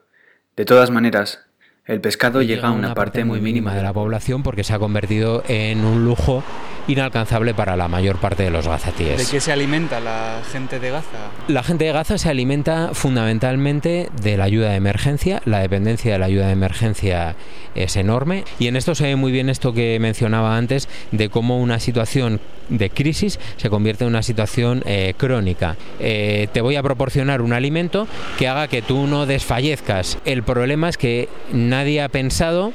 De 0.56 0.66
todas 0.66 0.92
maneras, 0.92 1.49
el 1.90 2.02
pescado 2.02 2.44
llega 2.44 2.68
a 2.68 2.72
una, 2.72 2.94
parte, 2.94 3.26
muy 3.26 3.42
mínima 3.42 3.74
de 3.74 3.82
la 3.82 3.92
población 3.92 4.44
porque 4.44 4.64
se 4.64 4.74
ha 4.74 4.80
convertido 4.80 5.44
en 5.48 5.84
un 5.84 6.06
lujo 6.06 6.44
inalcanzable 6.88 7.56
para 7.56 7.76
la 7.76 7.88
mayor 7.88 8.18
parte 8.18 8.44
de 8.44 8.52
los 8.52 8.68
gazatíes. 8.68 9.18
¿De 9.18 9.26
qué 9.26 9.40
se 9.40 9.52
alimenta 9.52 10.00
la 10.00 10.42
gente 10.52 10.80
de 10.80 10.92
Gaza? 10.92 11.18
La 11.48 11.64
gente 11.64 11.86
de 11.86 11.92
Gaza 11.92 12.20
se 12.20 12.30
alimenta 12.30 12.92
fundamentalmente 12.94 14.10
de 14.22 14.38
la 14.38 14.44
ayuda 14.44 14.70
de 14.70 14.76
emergencia. 14.76 15.42
La 15.46 15.60
dependencia 15.60 16.14
de 16.14 16.20
la 16.20 16.28
ayuda 16.28 16.46
de 16.46 16.54
emergencia 16.54 17.36
es 17.74 17.96
enorme 17.96 18.44
y 18.60 18.68
en 18.68 18.76
esto 18.76 18.94
se 18.94 19.06
ve 19.06 19.16
muy 19.16 19.32
bien 19.32 19.50
esto 19.50 19.74
que 19.74 19.98
mencionaba 20.00 20.58
antes 20.58 20.90
de 21.12 21.30
cómo 21.30 21.60
una 21.60 21.80
situación 21.80 22.40
de 22.70 22.90
crisis 22.90 23.40
se 23.58 23.70
convierte 23.70 24.04
en 24.04 24.10
una 24.10 24.24
situación 24.24 24.84
eh, 24.86 25.14
crónica. 25.18 25.76
Eh, 26.00 26.48
te 26.54 26.62
voy 26.62 26.76
a 26.76 26.84
proporcionar 26.84 27.42
un 27.42 27.54
alimento 27.54 28.08
que 28.38 28.48
haga 28.48 28.68
que 28.68 28.82
tú 28.82 29.08
no 29.08 29.26
desfallezcas. 29.26 30.20
El 30.26 30.44
problema 30.44 30.90
es 30.90 30.98
que 30.98 31.30
nadie 31.52 31.79
ha 32.00 32.10
pensado 32.10 32.74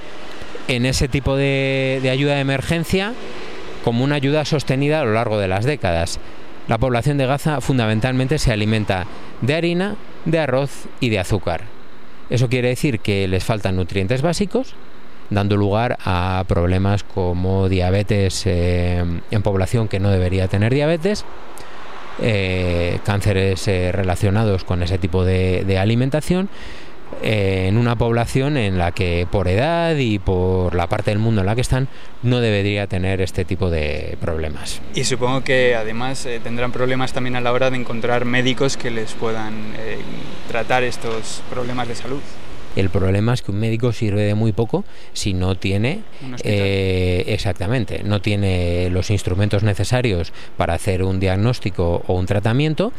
en 0.68 0.86
ese 0.86 1.08
tipo 1.08 1.36
de, 1.36 2.00
ayuda 2.10 2.34
de 2.34 2.40
emergencia 2.40 3.12
como 3.84 4.04
una 4.04 4.16
ayuda 4.16 4.44
sostenida 4.44 5.00
a 5.00 5.04
lo 5.04 5.12
largo 5.12 5.38
de 5.38 5.48
las 5.48 5.64
décadas. 5.64 6.18
La 6.68 6.78
población 6.78 7.18
de 7.18 7.26
Gaza 7.26 7.60
fundamentalmente 7.60 8.38
se 8.38 8.52
alimenta 8.52 9.06
de 9.42 9.54
harina, 9.54 9.96
de 10.24 10.38
arroz 10.38 10.86
y 11.00 11.10
de 11.10 11.18
azúcar. 11.18 11.62
Eso 12.30 12.48
quiere 12.48 12.68
decir 12.68 13.00
que 13.00 13.28
les 13.28 13.44
faltan 13.44 13.76
nutrientes 13.76 14.22
básicos, 14.22 14.74
dando 15.28 15.58
lugar 15.58 15.98
a 16.04 16.42
problemas 16.48 17.04
como 17.04 17.68
diabetes 17.68 18.44
eh, 18.46 19.04
en 19.30 19.42
población 19.42 19.88
que 19.88 20.00
no 20.00 20.10
debería 20.10 20.48
tener 20.48 20.72
diabetes, 20.72 21.26
eh, 22.22 23.00
cánceres 23.04 23.68
eh, 23.68 23.92
relacionados 23.92 24.64
con 24.64 24.82
ese 24.82 24.96
tipo 24.96 25.24
de 25.24 25.78
alimentación 25.78 26.48
en 27.22 27.76
una 27.76 27.96
población 27.96 28.56
en 28.56 28.78
la 28.78 28.92
que 28.92 29.26
por 29.30 29.48
edad 29.48 29.96
y 29.96 30.18
por 30.18 30.74
la 30.74 30.88
parte 30.88 31.10
del 31.10 31.18
mundo 31.18 31.40
en 31.40 31.46
la 31.46 31.54
que 31.54 31.60
están 31.60 31.88
no 32.22 32.40
debería 32.40 32.86
tener 32.86 33.20
este 33.20 33.44
tipo 33.44 33.70
de 33.70 34.16
problemas. 34.20 34.80
Y 34.94 35.04
supongo 35.04 35.42
que 35.42 35.74
además 35.74 36.26
eh, 36.26 36.40
tendrán 36.42 36.72
problemas 36.72 37.12
también 37.12 37.36
a 37.36 37.40
la 37.40 37.52
hora 37.52 37.70
de 37.70 37.76
encontrar 37.76 38.24
médicos 38.24 38.76
que 38.76 38.90
les 38.90 39.12
puedan 39.12 39.54
eh, 39.78 39.98
tratar 40.48 40.82
estos 40.82 41.42
problemas 41.50 41.88
de 41.88 41.94
salud. 41.94 42.20
El 42.76 42.90
problema 42.90 43.34
es 43.34 43.42
que 43.42 43.52
un 43.52 43.60
médico 43.60 43.92
sirve 43.92 44.22
de 44.22 44.34
muy 44.34 44.52
poco 44.52 44.84
si 45.12 45.32
no 45.32 45.54
tiene 45.54 46.00
eh, 46.42 47.24
exactamente, 47.28 48.02
no 48.02 48.20
tiene 48.20 48.90
los 48.90 49.10
instrumentos 49.10 49.62
necesarios 49.62 50.32
para 50.56 50.74
hacer 50.74 51.04
un 51.04 51.20
diagnóstico 51.20 52.02
o 52.06 52.14
un 52.14 52.26
tratamiento 52.26 52.92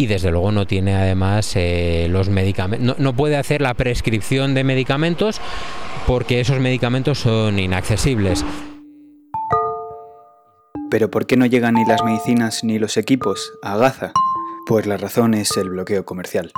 y 0.00 0.06
desde 0.06 0.30
luego 0.30 0.50
no 0.50 0.66
tiene 0.66 0.94
además 0.94 1.52
eh, 1.56 2.06
los 2.08 2.30
medicamentos, 2.30 2.98
no, 2.98 3.14
puede 3.14 3.36
hacer 3.36 3.60
la 3.60 3.74
prescripción 3.74 4.54
de 4.54 4.64
medicamentos 4.64 5.42
porque 6.06 6.40
esos 6.40 6.58
medicamentos 6.58 7.18
son 7.18 7.58
inaccesibles. 7.58 8.42
Pero 10.90 11.10
¿por 11.10 11.26
qué 11.26 11.36
no 11.36 11.44
llegan 11.44 11.74
ni 11.74 11.84
las 11.84 12.02
medicinas 12.02 12.64
ni 12.64 12.78
los 12.78 12.96
equipos 12.96 13.52
a 13.62 13.76
Gaza? 13.76 14.12
Pues 14.66 14.86
la 14.86 14.96
razón 14.96 15.34
es 15.34 15.54
el 15.58 15.68
bloqueo 15.68 16.06
comercial. 16.06 16.50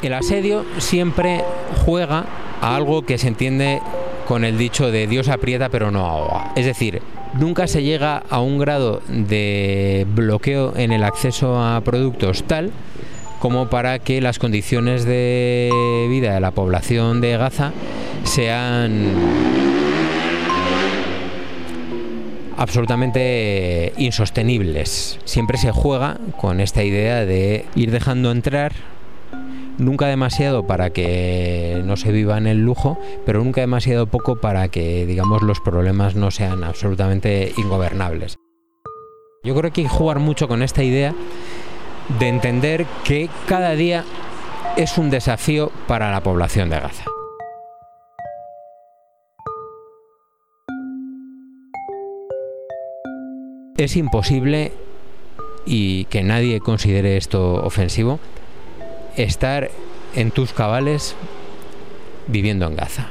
El 0.00 0.14
asedio 0.14 0.64
siempre 0.78 1.42
juega 1.84 2.26
a 2.60 2.76
algo 2.76 3.02
que 3.02 3.18
se 3.18 3.26
entiende 3.26 3.82
con 4.28 4.44
el 4.44 4.56
dicho 4.56 4.92
de 4.92 5.08
Dios 5.08 5.28
aprieta 5.28 5.68
pero 5.68 5.90
no 5.90 6.06
ahoga. 6.06 6.52
Es 6.54 6.64
decir, 6.64 7.02
nunca 7.38 7.66
se 7.66 7.82
llega 7.82 8.22
a 8.28 8.40
un 8.40 8.58
grado 8.58 9.02
de 9.08 10.06
bloqueo 10.14 10.76
en 10.76 10.92
el 10.92 11.04
acceso 11.04 11.60
a 11.62 11.80
productos 11.82 12.44
tal 12.44 12.72
como 13.40 13.70
para 13.70 13.98
que 13.98 14.20
las 14.20 14.38
condiciones 14.38 15.04
de 15.04 16.06
vida 16.10 16.34
de 16.34 16.40
la 16.40 16.50
población 16.50 17.22
de 17.22 17.38
Gaza 17.38 17.72
sean 18.24 19.14
absolutamente 22.58 23.94
insostenibles. 23.96 25.18
Siempre 25.24 25.56
se 25.56 25.72
juega 25.72 26.18
con 26.36 26.60
esta 26.60 26.84
idea 26.84 27.24
de 27.24 27.64
ir 27.74 27.90
dejando 27.90 28.30
entrar 28.30 28.72
nunca 29.80 30.06
demasiado 30.06 30.66
para 30.66 30.90
que 30.90 31.82
no 31.84 31.96
se 31.96 32.12
viva 32.12 32.38
en 32.38 32.46
el 32.46 32.58
lujo, 32.58 32.98
pero 33.26 33.42
nunca 33.42 33.62
demasiado 33.62 34.06
poco 34.06 34.36
para 34.36 34.68
que, 34.68 35.06
digamos, 35.06 35.42
los 35.42 35.60
problemas 35.60 36.14
no 36.14 36.30
sean 36.30 36.62
absolutamente 36.62 37.52
ingobernables. 37.56 38.38
Yo 39.42 39.56
creo 39.56 39.72
que 39.72 39.80
hay 39.80 39.86
que 39.86 39.92
jugar 39.92 40.18
mucho 40.18 40.48
con 40.48 40.62
esta 40.62 40.84
idea 40.84 41.14
de 42.18 42.28
entender 42.28 42.86
que 43.04 43.30
cada 43.46 43.70
día 43.72 44.04
es 44.76 44.98
un 44.98 45.10
desafío 45.10 45.72
para 45.88 46.10
la 46.10 46.22
población 46.22 46.68
de 46.68 46.80
Gaza. 46.80 47.04
Es 53.78 53.96
imposible 53.96 54.72
y 55.64 56.04
que 56.06 56.22
nadie 56.22 56.60
considere 56.60 57.16
esto 57.16 57.54
ofensivo 57.64 58.20
estar 59.16 59.70
en 60.14 60.30
tus 60.30 60.52
cabales 60.52 61.14
viviendo 62.26 62.66
en 62.66 62.76
Gaza. 62.76 63.10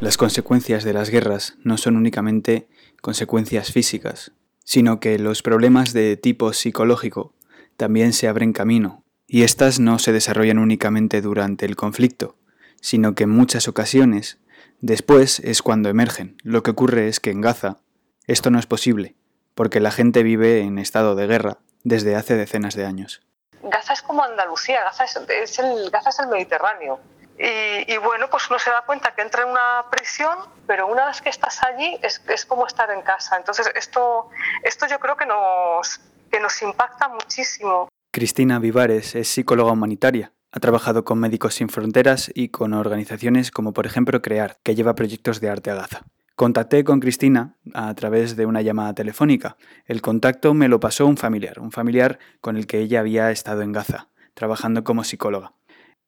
Las 0.00 0.16
consecuencias 0.16 0.84
de 0.84 0.92
las 0.92 1.10
guerras 1.10 1.56
no 1.64 1.76
son 1.76 1.96
únicamente 1.96 2.68
consecuencias 3.00 3.72
físicas, 3.72 4.32
sino 4.64 5.00
que 5.00 5.18
los 5.18 5.42
problemas 5.42 5.92
de 5.92 6.16
tipo 6.16 6.52
psicológico 6.52 7.34
también 7.76 8.12
se 8.12 8.28
abren 8.28 8.52
camino, 8.52 9.04
y 9.26 9.42
éstas 9.42 9.80
no 9.80 9.98
se 9.98 10.12
desarrollan 10.12 10.58
únicamente 10.58 11.20
durante 11.20 11.66
el 11.66 11.76
conflicto, 11.76 12.36
sino 12.80 13.14
que 13.14 13.24
en 13.24 13.30
muchas 13.30 13.68
ocasiones 13.68 14.38
Después 14.80 15.40
es 15.40 15.62
cuando 15.62 15.88
emergen. 15.88 16.36
Lo 16.44 16.62
que 16.62 16.70
ocurre 16.70 17.08
es 17.08 17.18
que 17.18 17.30
en 17.30 17.40
Gaza 17.40 17.78
esto 18.26 18.50
no 18.50 18.60
es 18.60 18.66
posible, 18.66 19.16
porque 19.54 19.80
la 19.80 19.90
gente 19.90 20.22
vive 20.22 20.60
en 20.60 20.78
estado 20.78 21.16
de 21.16 21.26
guerra 21.26 21.58
desde 21.82 22.14
hace 22.14 22.36
decenas 22.36 22.76
de 22.76 22.84
años. 22.84 23.22
Gaza 23.70 23.92
es 23.92 24.02
como 24.02 24.22
Andalucía, 24.22 24.84
Gaza 24.84 25.04
es, 25.04 25.58
el, 25.58 25.90
Gaza 25.90 26.10
es 26.10 26.18
el 26.18 26.28
Mediterráneo. 26.28 27.00
Y, 27.40 27.96
bueno, 27.98 28.28
pues 28.28 28.50
uno 28.50 28.58
se 28.58 28.68
da 28.68 28.82
cuenta 28.84 29.14
que 29.14 29.22
entra 29.22 29.44
en 29.44 29.50
una 29.50 29.84
prisión, 29.90 30.36
pero 30.66 30.88
una 30.88 31.06
vez 31.06 31.20
que 31.20 31.28
estás 31.28 31.62
allí 31.62 31.96
es, 32.02 32.20
es 32.28 32.44
como 32.44 32.66
estar 32.66 32.90
en 32.90 33.02
casa. 33.02 33.36
Entonces 33.36 33.70
esto, 33.76 34.28
esto 34.64 34.86
yo 34.88 34.98
creo 34.98 35.16
que 35.16 35.24
nos, 35.24 36.00
que 36.32 36.40
nos 36.40 36.60
impacta 36.62 37.08
muchísimo. 37.08 37.88
Cristina 38.10 38.58
Vivares 38.58 39.14
es 39.14 39.28
psicóloga 39.28 39.70
humanitaria. 39.70 40.32
Ha 40.50 40.60
trabajado 40.60 41.04
con 41.04 41.20
Médicos 41.20 41.54
Sin 41.54 41.68
Fronteras 41.68 42.30
y 42.34 42.48
con 42.48 42.72
organizaciones 42.72 43.52
como 43.52 43.72
por 43.72 43.86
ejemplo 43.86 44.20
CREAR, 44.20 44.58
que 44.64 44.74
lleva 44.74 44.94
proyectos 44.94 45.40
de 45.40 45.50
arte 45.50 45.70
a 45.70 45.74
Gaza. 45.74 46.02
Contacté 46.38 46.84
con 46.84 47.00
Cristina 47.00 47.56
a 47.74 47.92
través 47.96 48.36
de 48.36 48.46
una 48.46 48.62
llamada 48.62 48.94
telefónica. 48.94 49.56
El 49.86 50.00
contacto 50.00 50.54
me 50.54 50.68
lo 50.68 50.78
pasó 50.78 51.04
un 51.04 51.16
familiar, 51.16 51.58
un 51.58 51.72
familiar 51.72 52.20
con 52.40 52.56
el 52.56 52.68
que 52.68 52.78
ella 52.78 53.00
había 53.00 53.32
estado 53.32 53.62
en 53.62 53.72
Gaza, 53.72 54.06
trabajando 54.34 54.84
como 54.84 55.02
psicóloga. 55.02 55.54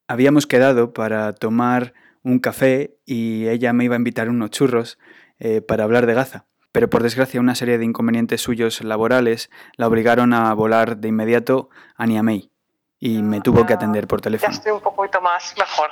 Habíamos 0.07 0.47
quedado 0.47 0.93
para 0.93 1.33
tomar 1.33 1.95
un 2.23 2.39
café 2.39 2.97
y 3.05 3.49
ella 3.49 3.73
me 3.73 3.83
iba 3.83 3.97
a 3.97 3.99
invitar 3.99 4.29
unos 4.29 4.51
churros 4.51 5.01
eh, 5.41 5.63
para 5.63 5.83
hablar 5.83 6.07
de 6.07 6.15
Gaza. 6.15 6.47
Pero 6.71 6.89
por 6.89 7.03
desgracia 7.03 7.41
una 7.41 7.57
serie 7.57 7.79
de 7.79 7.85
inconvenientes 7.85 8.41
suyos 8.41 8.85
laborales 8.85 9.51
la 9.75 9.89
obligaron 9.89 10.33
a 10.33 10.55
volar 10.55 10.99
de 10.99 11.09
inmediato 11.09 11.71
a 11.97 12.07
Niamey 12.07 12.53
y 13.01 13.21
me 13.23 13.41
tuvo 13.41 13.67
que 13.67 13.73
atender 13.73 14.07
por 14.07 14.21
teléfono. 14.21 14.53
Ya 14.53 14.57
estoy 14.57 14.71
un 14.71 14.81
poquito 14.81 15.21
más 15.21 15.55
mejor. 15.59 15.91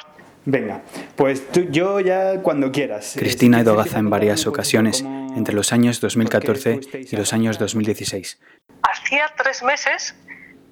Venga, 0.51 0.81
pues 1.15 1.43
yo 1.53 2.01
ya 2.01 2.41
cuando 2.41 2.73
quieras. 2.73 3.17
Cristina 3.19 3.59
ha 3.59 3.61
ido 3.61 3.75
a 3.75 3.85
Gaza 3.85 3.99
en 3.99 4.09
varias 4.09 4.47
ocasiones, 4.47 5.03
entre 5.03 5.55
los 5.55 5.75
años 5.75 6.01
2014 6.01 6.81
y 7.07 7.17
los 7.17 7.35
años 7.35 7.59
2016. 7.59 8.41
Hacía 8.81 9.31
tres 9.37 9.63
meses 9.63 10.15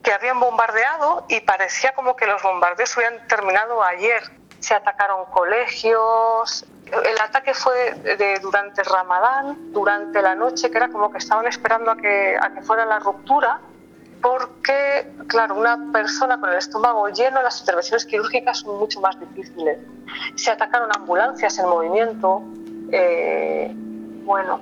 que 0.02 0.12
habían 0.12 0.40
bombardeado 0.40 1.26
y 1.28 1.40
parecía 1.40 1.92
como 1.92 2.16
que 2.16 2.26
los 2.26 2.42
bombardeos 2.42 2.97
hubieran 2.97 3.28
terminado 3.28 3.83
ayer. 3.83 4.23
Se 4.61 4.73
atacaron 4.73 5.26
colegios. 5.26 6.64
El 6.90 7.21
ataque 7.21 7.52
fue 7.52 7.97
de, 8.16 8.38
durante 8.40 8.80
el 8.80 8.87
Ramadán, 8.87 9.75
durante 9.75 10.23
la 10.23 10.35
noche, 10.35 10.71
que 10.71 10.78
era 10.78 10.88
como 10.88 11.12
que 11.12 11.18
estaban 11.18 11.47
esperando 11.47 11.90
a 11.90 11.99
que, 11.99 12.35
a 12.40 12.54
que 12.54 12.62
fuera 12.62 12.87
la 12.87 12.99
ruptura 12.99 13.61
porque, 14.23 15.12
claro, 15.26 15.56
una 15.56 15.92
persona 15.92 16.38
con 16.40 16.50
el 16.50 16.58
estómago 16.58 17.08
lleno, 17.08 17.42
las 17.42 17.61
intervenciones 17.61 18.06
quirúrgicas 18.06 18.61
son 18.61 18.78
mucho 18.78 19.00
más 19.00 19.18
difíciles. 19.20 19.78
Se 20.35 20.50
atacaron 20.50 20.90
ambulancias 20.96 21.58
en 21.58 21.68
movimiento. 21.68 22.42
Eh, 22.92 23.73
bueno. 24.25 24.61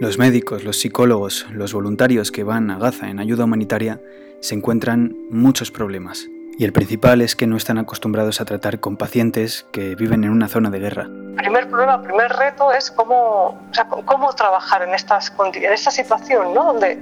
Los 0.00 0.18
médicos, 0.18 0.64
los 0.64 0.78
psicólogos, 0.78 1.46
los 1.52 1.74
voluntarios 1.74 2.32
que 2.32 2.42
van 2.42 2.70
a 2.70 2.78
Gaza 2.78 3.10
en 3.10 3.18
ayuda 3.18 3.44
humanitaria 3.44 4.00
se 4.40 4.54
encuentran 4.54 5.14
muchos 5.28 5.70
problemas. 5.70 6.26
Y 6.60 6.64
el 6.64 6.74
principal 6.74 7.22
es 7.22 7.36
que 7.36 7.46
no 7.46 7.56
están 7.56 7.78
acostumbrados 7.78 8.42
a 8.42 8.44
tratar 8.44 8.80
con 8.80 8.98
pacientes 8.98 9.64
que 9.72 9.94
viven 9.94 10.24
en 10.24 10.30
una 10.30 10.46
zona 10.46 10.68
de 10.68 10.78
guerra. 10.78 11.04
El 11.04 11.34
primer 11.36 11.70
problema, 11.70 11.94
el 11.94 12.02
primer 12.02 12.30
reto 12.34 12.70
es 12.70 12.90
cómo, 12.90 13.58
cómo 14.04 14.30
trabajar 14.34 14.82
en, 14.82 14.92
estas, 14.92 15.32
en 15.54 15.72
esta 15.72 15.90
situación, 15.90 16.52
¿no? 16.52 16.64
donde 16.64 16.96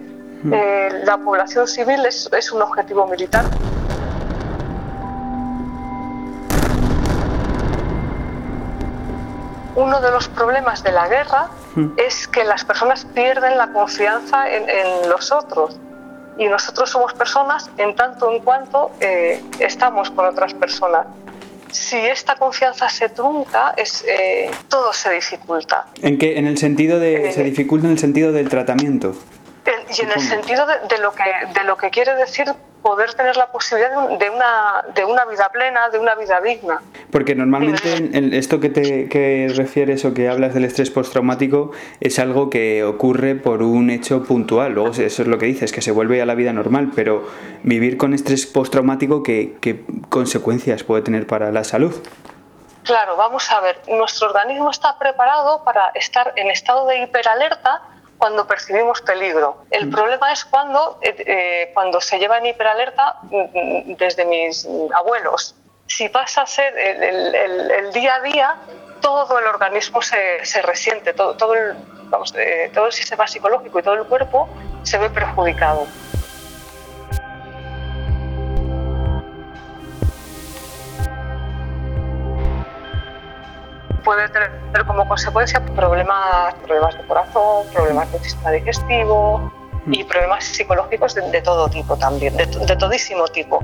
hmm. 0.45 0.55
eh, 0.55 0.89
la 1.05 1.19
población 1.19 1.67
civil 1.67 2.07
es, 2.07 2.31
es 2.39 2.53
un 2.53 2.63
objetivo 2.63 3.09
militar. 3.09 3.47
uno 9.75 10.01
de 10.01 10.11
los 10.11 10.29
problemas 10.29 10.83
de 10.83 10.93
la 10.93 11.09
guerra 11.09 11.49
hmm. 11.75 11.95
es 11.97 12.29
que 12.29 12.45
las 12.45 12.65
personas 12.65 13.05
pierden 13.07 13.57
la 13.59 13.73
confianza 13.73 14.49
en, 14.49 14.69
en, 14.69 15.09
los 15.09 15.33
otros 15.33 15.79
y 16.39 16.47
nosotros 16.47 16.89
somos 16.89 17.13
personas 17.13 17.71
en 17.77 17.95
tanto 17.95 18.33
en 18.33 18.41
cuanto 18.43 18.93
eh, 19.01 19.43
estamos 19.59 20.11
con 20.11 20.25
otras 20.25 20.55
personas. 20.55 21.07
Si 21.71 21.97
esta 21.97 22.37
confianza 22.37 22.89
se 22.89 23.11
trunca, 23.11 23.75
es, 23.77 24.05
eh, 24.09 24.51
todo 24.69 24.93
se 24.93 25.13
dificulta. 25.13 25.87
¿En 26.01 26.17
qué? 26.17 26.39
En 26.39 26.47
el 26.47 26.57
sentido 26.57 26.99
de, 26.99 27.31
se 27.33 27.43
eh, 27.43 27.45
dificulta 27.45 27.87
en 27.89 27.93
el 27.93 27.99
sentido 27.99 28.33
del 28.33 28.49
tratamiento. 28.49 29.15
y 29.91 30.01
en 30.01 30.13
el 30.13 30.21
sentido 30.21 30.65
de, 30.67 30.99
lo 30.99 31.13
que, 31.13 31.25
de 31.53 31.65
lo 31.65 31.77
que 31.77 31.91
quiere 31.91 32.15
decir 32.15 32.47
poder 32.83 33.15
tener 33.15 33.37
la 33.37 33.51
posibilidad 33.51 33.91
de, 34.19 34.31
una, 34.31 34.85
de 34.95 35.05
una 35.05 35.25
vida 35.25 35.49
plena, 35.51 35.89
de 35.91 35.99
una 35.99 36.15
vida 36.15 36.41
digna. 36.41 36.81
Porque 37.11 37.35
normalmente 37.35 38.11
esto 38.37 38.61
que 38.61 38.69
te 38.69 39.09
que 39.09 39.53
refieres 39.55 40.05
o 40.05 40.15
que 40.15 40.29
hablas 40.29 40.55
del 40.55 40.65
estrés 40.65 40.91
postraumático 40.91 41.73
es 42.01 42.19
algo 42.19 42.51
que 42.51 42.85
ocurre 42.85 43.35
por 43.35 43.63
un 43.63 43.91
hecho 43.91 44.23
puntual, 44.23 44.73
luego 44.73 44.91
eso 44.91 45.23
es 45.23 45.29
lo 45.29 45.39
que 45.39 45.47
dices, 45.47 45.73
que 45.73 45.83
se 45.83 45.91
vuelve 45.91 46.23
a 46.23 46.27
la 46.27 46.35
vida 46.35 46.53
normal, 46.53 46.93
pero 46.95 47.27
vivir 47.63 47.97
con 47.97 48.15
estrés 48.15 48.47
postraumático, 48.47 49.23
¿qué, 49.23 49.57
qué 49.61 49.85
consecuencias 50.09 50.85
puede 50.85 51.03
tener 51.03 51.27
para 51.27 51.51
la 51.53 51.65
salud? 51.65 51.95
Claro, 52.85 53.17
vamos 53.17 53.51
a 53.51 53.61
ver, 53.61 53.83
nuestro 53.89 54.29
organismo 54.29 54.71
está 54.71 54.99
preparado 54.99 55.63
para 55.63 55.91
estar 55.95 56.33
en 56.37 56.51
estado 56.51 56.87
de 56.87 57.03
hiperalerta 57.03 57.83
cuando 58.19 58.47
percibimos 58.47 59.01
peligro. 59.01 59.65
El 59.71 59.87
mm. 59.87 59.91
problema 59.91 60.33
es 60.33 60.45
cuando, 60.45 60.99
eh, 61.01 61.15
eh, 61.19 61.71
cuando 61.73 62.01
se 62.01 62.19
lleva 62.19 62.39
en 62.39 62.47
hiperalerta 62.47 63.17
mm, 63.23 63.95
desde 63.95 64.25
mis 64.25 64.69
abuelos. 64.95 65.55
Si 65.87 66.09
pasa 66.11 66.43
a 66.43 66.47
ser 66.47 66.77
el, 66.77 67.93
día 67.93 68.17
a 68.17 68.21
día, 68.21 68.57
todo 69.01 69.39
el 69.39 69.47
organismo 69.47 70.03
se, 70.03 70.45
se 70.45 70.61
resiente, 70.61 71.15
todo, 71.15 71.35
todo, 71.35 71.55
el, 71.55 71.75
vamos, 72.11 72.35
eh, 72.37 72.71
todo 72.75 72.87
el 72.87 72.93
sistema 72.93 73.27
psicológico 73.27 73.79
y 73.79 73.83
todo 73.83 73.95
el 73.95 74.05
cuerpo 74.05 74.49
se 74.83 74.99
ve 74.99 75.09
perjudicado. 75.09 75.87
Puede 84.09 84.27
tener 84.31 84.87
como 84.87 85.07
consecuencia 85.07 85.61
problemas, 85.77 86.55
problemas 86.65 86.97
de 86.97 87.07
corazón, 87.07 87.67
problemas 87.75 88.11
del 88.11 88.23
sistema 88.23 88.53
digestivo 88.53 89.53
y 89.85 90.03
problemas 90.03 90.45
psicológicos 90.45 91.15
de, 91.15 91.43
todo 91.43 91.69
tipo 91.69 91.95
también, 91.99 92.35
de, 92.35 92.47
todísimo 92.47 93.29
tipo. 93.29 93.63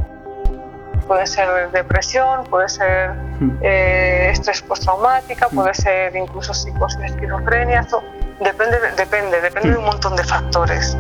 Puede 1.09 1.27
ser 1.27 1.71
depresión, 1.71 2.45
puede 2.45 2.69
ser 2.69 3.15
eh, 3.63 4.29
estrés 4.33 4.61
postraumática, 4.61 5.49
puede 5.49 5.73
ser 5.73 6.15
incluso 6.15 6.53
psicosis, 6.53 7.01
esquizofrenia, 7.05 7.87
depende, 8.41 8.77
depende, 8.99 9.41
depende 9.41 9.71
de 9.71 9.79
un 9.79 9.85
montón 9.87 10.15
de 10.15 10.25
factores. 10.25 10.95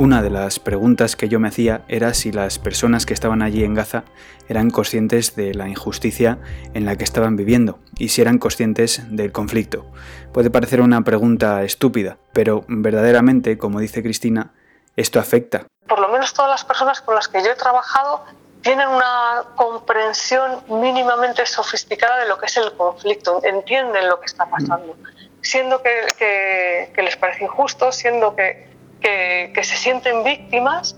Una 0.00 0.22
de 0.22 0.30
las 0.30 0.58
preguntas 0.58 1.14
que 1.14 1.28
yo 1.28 1.40
me 1.40 1.48
hacía 1.48 1.82
era 1.86 2.14
si 2.14 2.32
las 2.32 2.58
personas 2.58 3.04
que 3.04 3.12
estaban 3.12 3.42
allí 3.42 3.64
en 3.64 3.74
Gaza 3.74 4.04
eran 4.48 4.70
conscientes 4.70 5.36
de 5.36 5.52
la 5.52 5.68
injusticia 5.68 6.38
en 6.72 6.86
la 6.86 6.96
que 6.96 7.04
estaban 7.04 7.36
viviendo 7.36 7.80
y 7.98 8.08
si 8.08 8.22
eran 8.22 8.38
conscientes 8.38 9.02
del 9.14 9.30
conflicto. 9.30 9.84
Puede 10.32 10.48
parecer 10.48 10.80
una 10.80 11.02
pregunta 11.02 11.62
estúpida, 11.64 12.16
pero 12.32 12.64
verdaderamente, 12.66 13.58
como 13.58 13.78
dice 13.78 14.02
Cristina, 14.02 14.54
esto 14.96 15.20
afecta. 15.20 15.66
Por 15.86 16.00
lo 16.00 16.08
menos 16.08 16.32
todas 16.32 16.50
las 16.50 16.64
personas 16.64 17.02
con 17.02 17.14
las 17.14 17.28
que 17.28 17.44
yo 17.44 17.50
he 17.50 17.56
trabajado 17.56 18.24
tienen 18.62 18.88
una 18.88 19.42
comprensión 19.54 20.62
mínimamente 20.80 21.44
sofisticada 21.44 22.20
de 22.20 22.26
lo 22.26 22.38
que 22.38 22.46
es 22.46 22.56
el 22.56 22.72
conflicto, 22.72 23.42
entienden 23.44 24.08
lo 24.08 24.18
que 24.18 24.24
está 24.24 24.46
pasando, 24.48 24.96
siendo 25.42 25.82
que, 25.82 26.88
que 26.94 27.02
les 27.02 27.18
parece 27.18 27.44
injusto, 27.44 27.92
siendo 27.92 28.34
que 28.34 28.69
que, 29.00 29.52
se 29.62 29.76
sienten 29.76 30.24
víctimas 30.24 30.96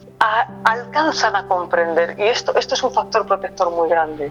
alcanzan 0.65 1.35
a 1.35 1.49
comprender 1.49 2.15
y 2.19 2.23
esto, 2.23 2.55
esto 2.57 2.75
es 2.75 2.83
un 2.85 2.93
factor 2.93 3.27
protector 3.27 3.71
muy 3.73 3.89
grande. 3.89 4.31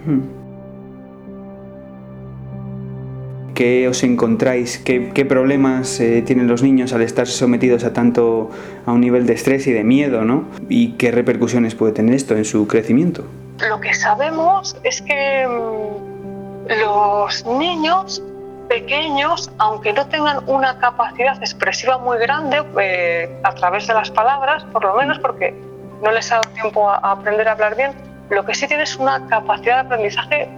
¿Qué 3.54 3.88
os 3.88 4.02
encontráis? 4.04 4.78
¿Qué, 4.78 5.26
problemas 5.28 6.00
eh, 6.00 6.24
tienen 6.26 6.48
los 6.48 6.64
niños 6.64 6.94
al 6.94 7.02
estar 7.02 7.28
sometidos 7.28 7.84
a 7.84 7.94
tanto 7.94 8.50
a 8.86 8.92
un 8.92 9.02
nivel 9.02 9.28
de 9.28 9.34
estrés 9.34 9.68
y 9.68 9.74
de 9.74 9.84
miedo? 9.84 10.24
¿no? 10.24 10.46
¿Y 10.70 10.94
qué 10.94 11.12
repercusiones 11.12 11.76
puede 11.76 11.92
tener 11.92 12.16
esto 12.16 12.36
en 12.36 12.46
su 12.46 12.68
crecimiento? 12.68 13.26
Lo 13.70 13.80
que 13.82 13.94
sabemos 13.94 14.78
es 14.84 15.02
que 15.02 15.46
mm, 15.48 16.72
los 16.82 17.46
niños 17.46 18.24
pequeños, 18.72 19.52
aunque 19.58 19.92
no 19.92 20.08
tengan 20.08 20.48
una 20.48 20.80
capacidad 20.80 21.36
expresiva 21.40 21.98
muy 21.98 22.18
grande 22.20 22.64
eh, 22.80 23.42
a 23.44 23.54
través 23.54 23.86
de 23.86 23.94
las 23.94 24.10
palabras, 24.10 24.64
por 24.72 24.86
lo 24.86 24.94
menos 24.96 25.20
porque 25.20 25.54
no 26.02 26.10
les 26.10 26.32
ha 26.32 26.36
dado 26.36 26.50
tiempo 26.54 26.90
a, 26.90 26.96
aprender 27.00 27.50
a 27.50 27.52
hablar 27.52 27.76
bien, 27.76 27.92
lo 28.30 28.46
que 28.46 28.56
sí 28.56 28.68
tienen 28.68 28.86
es 28.86 28.96
una 28.96 29.28
capacidad 29.28 29.76
de 29.76 29.82
aprendizaje 29.88 30.50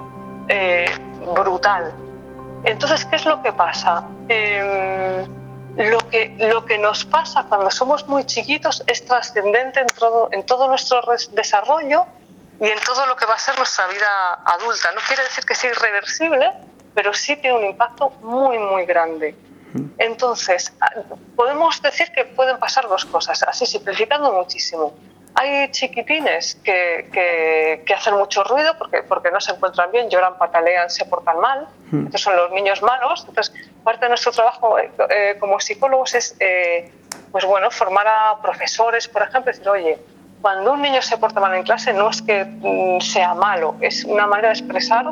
eh, 0.47 0.85
brutal. 1.35 1.91
Entonces, 2.65 3.03
¿qué 3.05 3.15
es 3.15 3.25
lo 3.25 3.41
que 3.41 3.51
pasa? 3.51 4.05
Em, 4.27 5.25
lo, 5.75 5.97
que, 6.11 6.35
lo 6.37 6.65
que 6.65 6.77
nos 6.77 7.05
pasa 7.05 7.45
cuando 7.49 7.71
somos 7.71 8.07
muy 8.07 8.25
chiquitos 8.25 8.83
es 8.85 9.03
trascendente 9.05 9.79
en 9.79 9.87
todo, 9.87 10.29
en 10.31 10.45
todo 10.45 10.67
nuestro 10.67 11.01
desarrollo 11.31 12.05
y 12.61 12.67
en 12.67 12.79
todo 12.85 13.07
lo 13.07 13.15
que 13.15 13.25
va 13.25 13.33
a 13.33 13.39
ser 13.39 13.57
nuestra 13.57 13.87
vida 13.87 14.39
adulta. 14.45 14.91
No 14.91 15.01
quiere 15.07 15.23
decir 15.23 15.43
que 15.45 15.55
sea 15.55 15.71
irreversible, 15.71 16.51
pero 16.93 17.13
sí 17.13 17.35
tiene 17.37 17.57
un 17.57 17.65
impacto 17.65 18.09
muy, 18.21 18.57
muy 18.57 18.85
grande. 18.85 19.35
Entonces, 19.97 20.71
ah, 20.81 20.91
podemos 21.35 21.81
decir 21.81 22.11
que 22.11 22.25
pueden 22.25 22.59
pasar 22.59 22.87
dos 22.87 23.05
cosas, 23.05 23.41
así 23.43 23.65
simplificando 23.65 24.31
muchísimo. 24.31 24.93
Hay 25.35 25.71
chiquitines 25.71 26.55
que, 26.63 27.09
que, 27.83 27.93
hacen 27.93 28.13
mucho 28.15 28.43
ruido 28.43 28.77
porque, 28.77 29.01
porque 29.01 29.31
no 29.31 29.41
se 29.41 29.51
encuentran 29.51 29.91
bien, 29.91 30.07
lloran, 30.11 30.37
patalean, 30.37 30.91
se 30.91 31.05
portan 31.05 31.39
mal. 31.39 31.67
Estos 32.05 32.21
son 32.21 32.35
los 32.35 32.51
niños 32.51 32.83
malos. 32.83 33.25
Entonces, 33.27 33.51
parte 33.83 34.05
de 34.05 34.09
nuestro 34.09 34.31
trabajo 34.31 34.77
eh, 34.77 34.91
eh, 35.09 35.37
como 35.39 35.59
psicólogos 35.59 36.13
es 36.13 36.35
eh, 36.39 36.91
pues 37.31 37.45
bueno, 37.45 37.71
formar 37.71 38.07
a 38.07 38.41
profesores, 38.43 39.07
por 39.07 39.23
ejemplo, 39.23 39.51
decir, 39.51 39.67
oye, 39.67 39.97
cuando 40.39 40.73
un 40.73 40.83
niño 40.83 41.01
se 41.01 41.17
porta 41.17 41.39
mal 41.39 41.55
en 41.55 41.63
clase 41.63 41.93
no 41.93 42.11
es 42.11 42.21
que 42.21 42.45
mm, 42.45 43.01
sea 43.01 43.33
malo, 43.33 43.75
es 43.81 44.03
una 44.03 44.27
manera 44.27 44.49
de 44.49 44.53
expresar 44.53 45.05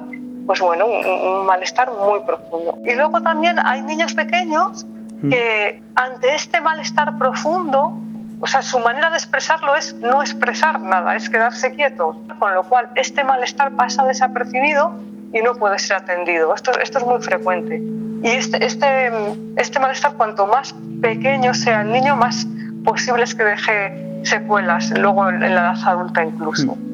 pues 0.51 0.59
bueno, 0.59 0.85
un, 0.85 1.45
malestar 1.45 1.89
muy 1.93 2.19
profundo. 2.25 2.77
Y 2.83 2.93
luego 2.93 3.21
también 3.21 3.57
hay 3.57 3.81
niños 3.83 4.13
pequeños 4.13 4.85
mm. 5.21 5.29
que 5.29 5.81
ante 5.95 6.35
este 6.35 6.59
malestar 6.59 7.17
profundo, 7.17 7.93
o 8.41 8.47
sea, 8.47 8.61
su 8.61 8.77
manera 8.79 9.09
de 9.11 9.15
expresarlo 9.15 9.77
es 9.77 9.93
no 9.93 10.21
expresar 10.21 10.81
nada, 10.81 11.15
es 11.15 11.29
quedarse 11.29 11.71
quietos, 11.73 12.17
con 12.37 12.53
lo 12.53 12.63
cual 12.63 12.89
este 12.95 13.23
malestar 13.23 13.71
pasa 13.77 14.03
desapercibido 14.03 14.93
y 15.31 15.41
no 15.41 15.55
puede 15.55 15.79
ser 15.79 15.95
atendido. 15.95 16.53
Esto, 16.53 16.77
esto 16.77 16.97
es 16.97 17.05
muy 17.05 17.21
frecuente. 17.21 17.77
Y 18.21 18.27
este, 18.27 18.65
este, 18.65 19.09
este 19.55 19.79
malestar, 19.79 20.15
cuanto 20.15 20.47
más 20.47 20.75
pequeño 21.01 21.53
sea 21.53 21.83
el 21.83 21.93
niño, 21.93 22.17
más 22.17 22.45
posible 22.83 23.23
es 23.23 23.33
que 23.35 23.45
deje 23.45 24.25
secuelas 24.25 24.91
luego 24.99 25.29
en 25.29 25.39
la 25.39 25.47
edad 25.47 25.77
adulta 25.85 26.25
incluso. 26.25 26.75
Mm. 26.75 26.90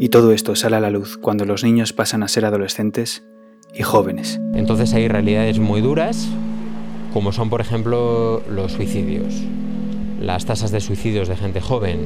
Y 0.00 0.10
todo 0.10 0.32
esto 0.32 0.54
sale 0.54 0.76
a 0.76 0.80
la 0.80 0.90
luz 0.90 1.18
cuando 1.18 1.44
los 1.44 1.64
niños 1.64 1.92
pasan 1.92 2.22
a 2.22 2.28
ser 2.28 2.44
adolescentes 2.44 3.24
y 3.74 3.82
jóvenes. 3.82 4.40
Entonces 4.54 4.94
hay 4.94 5.08
realidades 5.08 5.58
muy 5.58 5.80
duras, 5.80 6.28
como 7.12 7.32
son 7.32 7.50
por 7.50 7.60
ejemplo 7.60 8.42
los 8.48 8.72
suicidios. 8.72 9.34
Las 10.20 10.46
tasas 10.46 10.70
de 10.70 10.80
suicidios 10.80 11.26
de 11.26 11.36
gente 11.36 11.60
joven 11.60 11.98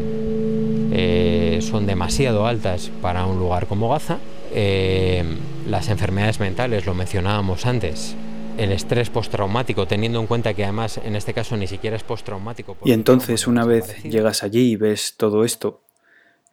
eh, 0.93 1.59
son 1.61 1.87
demasiado 1.87 2.47
altas 2.47 2.91
para 3.03 3.27
un 3.27 3.39
lugar 3.39 3.67
como 3.67 3.91
Gaza. 3.91 4.19
Eh, 4.53 5.25
las 5.69 5.89
enfermedades 5.89 6.41
mentales, 6.41 6.87
lo 6.87 6.95
mencionábamos 6.95 7.67
antes, 7.67 8.15
el 8.59 8.73
estrés 8.73 9.11
postraumático, 9.11 9.87
teniendo 9.87 10.19
en 10.21 10.27
cuenta 10.27 10.55
que 10.55 10.65
además 10.65 10.99
en 11.03 11.15
este 11.15 11.35
caso 11.35 11.57
ni 11.57 11.67
siquiera 11.67 11.97
es 11.97 12.03
postraumático. 12.03 12.77
Y 12.85 12.93
entonces 12.93 13.47
una 13.47 13.65
vez 13.65 14.03
llegas 14.03 14.43
allí 14.43 14.73
y 14.73 14.77
ves 14.77 15.15
todo 15.17 15.45
esto, 15.45 15.83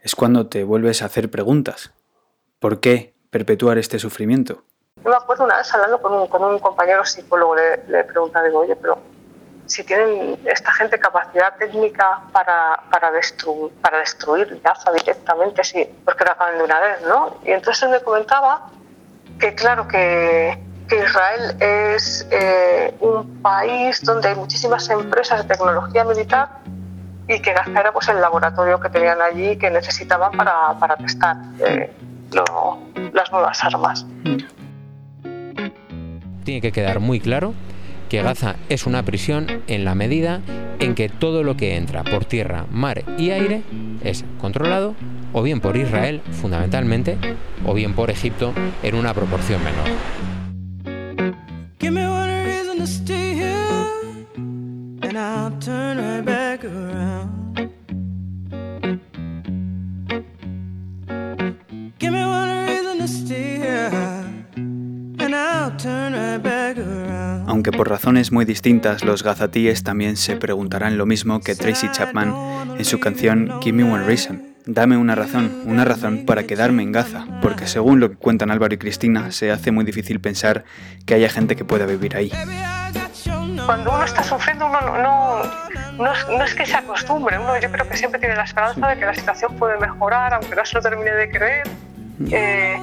es 0.01 0.15
cuando 0.15 0.47
te 0.47 0.63
vuelves 0.63 1.01
a 1.01 1.05
hacer 1.05 1.29
preguntas. 1.29 1.91
¿Por 2.59 2.79
qué 2.79 3.13
perpetuar 3.29 3.77
este 3.77 3.99
sufrimiento? 3.99 4.63
Yo 5.03 5.09
me 5.09 5.15
acuerdo 5.15 5.45
una 5.45 5.57
vez 5.57 5.73
hablando 5.73 6.01
con 6.01 6.43
un, 6.43 6.59
compañero 6.59 7.05
psicólogo, 7.05 7.55
le, 7.55 7.83
le 7.88 8.03
preguntaba, 8.03 8.45
digo, 8.45 8.59
oye, 8.59 8.75
pero 8.75 8.97
si 9.69 9.83
tienen 9.83 10.39
esta 10.45 10.71
gente 10.73 10.99
capacidad 10.99 11.55
técnica 11.57 12.21
para, 12.33 12.81
para, 12.89 13.12
para 13.81 13.99
destruir 13.99 14.59
Gaza 14.63 14.91
directamente, 14.91 15.63
sí, 15.63 15.88
porque 16.03 16.25
lo 16.25 16.31
acaban 16.31 16.57
de 16.57 16.63
una 16.63 16.79
vez, 16.79 17.01
¿no? 17.07 17.38
Y 17.45 17.51
entonces 17.51 17.83
él 17.83 17.89
me 17.91 18.01
comentaba 18.01 18.69
que, 19.39 19.53
claro, 19.53 19.88
que, 19.88 20.57
que 20.88 20.97
Israel 20.97 21.55
es 21.59 22.27
eh, 22.31 22.93
un 22.99 23.41
país 23.41 24.03
donde 24.03 24.29
hay 24.29 24.35
muchísimas 24.35 24.89
empresas 24.89 25.43
de 25.47 25.55
tecnología 25.55 26.03
militar 26.03 26.49
y 27.30 27.39
que 27.39 27.54
Gaza 27.54 27.80
era 27.80 27.94
pues 27.94 28.08
el 28.10 28.20
laboratorio 28.20 28.80
que 28.80 28.89
tenían 28.89 29.22
allí 29.22 29.56
que 29.58 29.70
necesitaban 29.70 30.32
para, 30.32 30.74
para 30.80 30.98
testar 30.98 31.38
eh, 31.65 31.92
las 33.13 33.32
nuevas 33.32 33.63
armas. 33.63 34.06
Tiene 36.44 36.62
que 36.62 36.72
quedar 36.72 37.00
muy 37.00 37.20
claro 37.20 37.54
que 38.10 38.24
Gaza 38.24 38.56
es 38.70 38.88
una 38.88 39.04
prisión 39.04 39.62
en 39.68 39.86
la 39.86 39.94
medida 39.94 40.42
en 40.80 40.96
que 40.96 41.08
todo 41.08 41.44
lo 41.44 41.56
que 41.56 41.78
entra 41.78 42.04
por 42.04 42.26
tierra, 42.26 42.65
mar 42.72 43.04
y 43.20 43.30
aire 43.30 43.62
es 44.04 44.26
controlado 44.42 44.96
o 45.32 45.44
bien 45.44 45.62
por 45.62 45.78
Israel 45.78 46.24
fundamentalmente 46.32 47.18
o 47.63 47.76
bien 47.76 47.94
por 47.94 48.10
Egipto 48.10 48.54
en 48.82 48.96
una 48.96 49.13
proporción 49.13 49.62
menor. 49.63 49.86
Aunque 67.48 67.72
por 67.72 67.89
razones 67.89 68.32
muy 68.32 68.46
distintas 68.46 69.04
los 69.04 69.24
gazatíes 69.24 69.84
también 69.84 70.18
se 70.18 70.36
preguntarán 70.36 70.98
lo 70.98 71.06
mismo 71.06 71.39
que 71.39 71.56
Tracy 71.56 71.89
Chapman 71.92 72.34
en 72.78 72.86
su 72.86 73.00
canción 73.00 73.60
Give 73.62 73.84
Me 73.84 73.92
One 73.92 74.06
Reason. 74.06 74.50
Dame 74.65 74.98
una 74.98 75.15
razón, 75.15 75.63
una 75.65 75.84
razón 75.84 76.26
para 76.26 76.44
quedarme 76.44 76.84
en 76.84 76.92
Gaza, 76.92 77.26
porque 77.42 77.65
según 77.65 78.00
lo 78.00 78.12
que 78.12 78.18
cuentan 78.18 78.52
Álvaro 78.52 78.74
y 78.76 78.78
Cristina, 78.78 79.32
se 79.32 79.52
hace 79.52 79.72
muy 79.72 79.84
difícil 79.84 80.20
pensar 80.20 80.63
que 81.06 81.15
haya 81.15 81.30
gente 81.30 81.56
que 81.56 81.65
pueda 81.65 81.88
vivir 81.88 82.15
ahí. 82.15 82.32
Cuando 83.65 83.92
uno 83.92 84.04
está 84.04 84.24
sufriendo, 84.24 84.68
uno 84.68 84.80
no, 84.82 85.44
no, 85.98 86.44
es, 86.44 86.54
que 86.54 86.65
se 86.65 86.76
acostumbre, 86.76 87.39
uno 87.39 87.60
yo 87.60 87.72
creo 87.72 87.88
que 87.88 87.98
siempre 87.98 88.20
tiene 88.20 88.36
la 88.36 88.44
esperanza 88.44 88.88
de 88.89 89.00
que 89.00 89.06
la 89.06 89.15
situación 89.15 89.56
puede 89.56 89.78
mejorar, 89.80 90.34
aunque 90.34 90.56
no 90.56 90.65
se 90.65 90.76
lo 90.76 90.82
termine 90.82 91.12
de 91.12 91.30
creer. 91.30 91.68
Eh, 92.32 92.80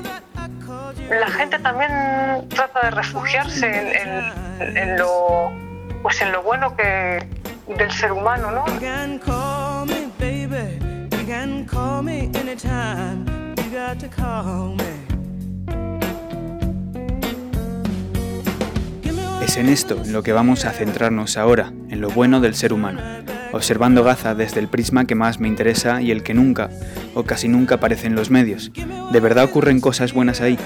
la 1.10 1.28
gente 1.28 1.58
también 1.58 2.48
trata 2.48 2.82
de 2.82 2.90
refugiarse 2.90 4.00
en, 4.58 4.96
lo, 4.96 5.52
pues 6.02 6.20
en 6.20 6.32
lo 6.32 6.42
bueno 6.42 6.76
que, 6.76 7.26
del 7.76 7.90
ser 7.92 8.12
humano, 8.12 8.50
¿no? 8.50 8.64
Es 19.42 19.56
en 19.56 19.68
esto 19.68 20.02
en 20.04 20.12
lo 20.12 20.22
que 20.22 20.32
vamos 20.32 20.64
a 20.64 20.72
centrarnos 20.72 21.36
ahora, 21.36 21.72
en 21.88 22.00
lo 22.00 22.10
bueno 22.10 22.40
del 22.40 22.54
ser 22.56 22.72
humano, 22.72 23.00
observando 23.52 24.02
Gaza 24.02 24.34
desde 24.34 24.58
el 24.58 24.68
prisma 24.68 25.04
que 25.04 25.14
más 25.14 25.38
me 25.38 25.46
interesa 25.46 26.02
y 26.02 26.10
el 26.10 26.24
que 26.24 26.34
nunca, 26.34 26.68
o 27.14 27.22
casi 27.22 27.46
nunca 27.46 27.76
aparece 27.76 28.08
en 28.08 28.16
los 28.16 28.28
medios. 28.28 28.72
¿De 29.12 29.20
verdad 29.20 29.44
ocurren 29.44 29.80
cosas 29.80 30.12
buenas 30.12 30.40
ahí? 30.40 30.58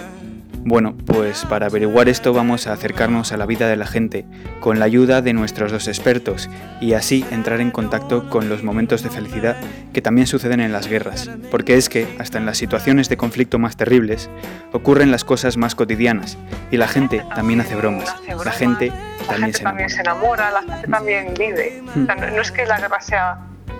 Bueno, 0.62 0.94
pues 1.06 1.46
para 1.46 1.66
averiguar 1.66 2.08
esto 2.08 2.34
vamos 2.34 2.66
a 2.66 2.74
acercarnos 2.74 3.32
a 3.32 3.38
la 3.38 3.46
vida 3.46 3.66
de 3.66 3.76
la 3.76 3.86
gente 3.86 4.26
con 4.60 4.78
la 4.78 4.84
ayuda 4.84 5.22
de 5.22 5.32
nuestros 5.32 5.72
dos 5.72 5.88
expertos 5.88 6.50
y 6.80 6.92
así 6.92 7.24
entrar 7.30 7.60
en 7.60 7.70
contacto 7.70 8.28
con 8.28 8.50
los 8.50 8.62
momentos 8.62 9.02
de 9.02 9.08
felicidad 9.08 9.56
que 9.94 10.02
también 10.02 10.26
suceden 10.26 10.60
en 10.60 10.72
las 10.72 10.86
guerras, 10.86 11.30
porque 11.50 11.76
es 11.76 11.88
que 11.88 12.06
hasta 12.18 12.38
en 12.38 12.44
las 12.44 12.58
situaciones 12.58 13.08
de 13.08 13.16
conflicto 13.16 13.58
más 13.58 13.76
terribles 13.76 14.28
ocurren 14.72 15.10
las 15.10 15.24
cosas 15.24 15.56
más 15.56 15.74
cotidianas 15.74 16.36
y 16.70 16.76
la 16.76 16.88
gente 16.88 17.24
también 17.34 17.62
hace 17.62 17.74
bromas, 17.74 18.14
la 18.44 18.52
gente 18.52 18.92
también, 19.26 19.54
se, 19.54 20.00
enamora. 20.00 20.50
la 20.50 20.62
gente 20.62 20.88
también 20.88 21.34
vive. 21.38 21.82
Hmm. 21.94 22.06
no, 22.06 22.42
es 22.42 22.52
que 22.52 22.66
la 22.66 22.78
guerra 22.78 23.00
sea 23.00 23.38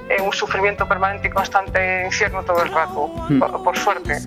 eh, 0.09 0.23
un 0.23 0.33
sufrimiento 0.33 0.89
permanente 0.89 1.29
y 1.29 1.31
constante 1.31 2.05
infierno 2.07 2.43
todo 2.43 2.63
el 2.63 2.73
rato, 2.73 3.09
hmm. 3.29 3.63
por 3.63 3.77
suerte. 3.77 4.19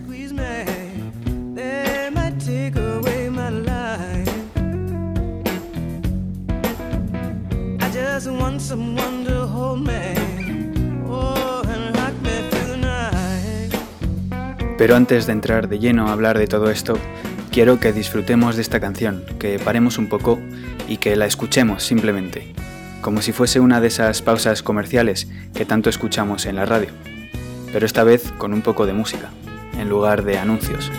Pero 14.77 14.97
antes 14.97 15.25
de 15.25 15.31
entrar 15.31 15.69
de 15.69 15.79
lleno 15.79 16.09
a 16.09 16.11
hablar 16.11 16.37
de 16.37 16.47
todo 16.47 16.69
esto, 16.69 16.97
quiero 17.49 17.79
que 17.79 17.93
disfrutemos 17.93 18.57
de 18.57 18.61
esta 18.61 18.81
canción, 18.81 19.23
que 19.39 19.57
paremos 19.57 19.97
un 19.97 20.09
poco 20.09 20.39
y 20.89 20.97
que 20.97 21.15
la 21.15 21.25
escuchemos 21.25 21.83
simplemente, 21.83 22.51
como 22.99 23.21
si 23.21 23.31
fuese 23.31 23.61
una 23.61 23.79
de 23.79 23.87
esas 23.87 24.21
pausas 24.21 24.61
comerciales 24.63 25.29
que 25.53 25.65
tanto 25.65 25.89
escuchamos 25.89 26.45
en 26.45 26.57
la 26.57 26.65
radio, 26.65 26.89
pero 27.71 27.85
esta 27.85 28.03
vez 28.03 28.33
con 28.37 28.53
un 28.53 28.61
poco 28.61 28.85
de 28.85 28.91
música, 28.91 29.29
en 29.79 29.87
lugar 29.87 30.25
de 30.25 30.37
anuncios. 30.37 30.91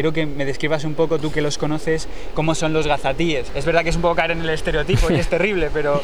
Quiero 0.00 0.14
que 0.14 0.24
me 0.24 0.46
describas 0.46 0.84
un 0.84 0.94
poco, 0.94 1.18
tú 1.18 1.30
que 1.30 1.42
los 1.42 1.58
conoces, 1.58 2.08
cómo 2.32 2.54
son 2.54 2.72
los 2.72 2.86
gazatíes. 2.86 3.52
Es 3.54 3.66
verdad 3.66 3.82
que 3.82 3.90
es 3.90 3.96
un 3.96 4.00
poco 4.00 4.14
caer 4.14 4.30
en 4.30 4.40
el 4.40 4.48
estereotipo 4.48 5.10
y 5.10 5.16
es 5.16 5.28
terrible, 5.28 5.68
pero 5.74 6.00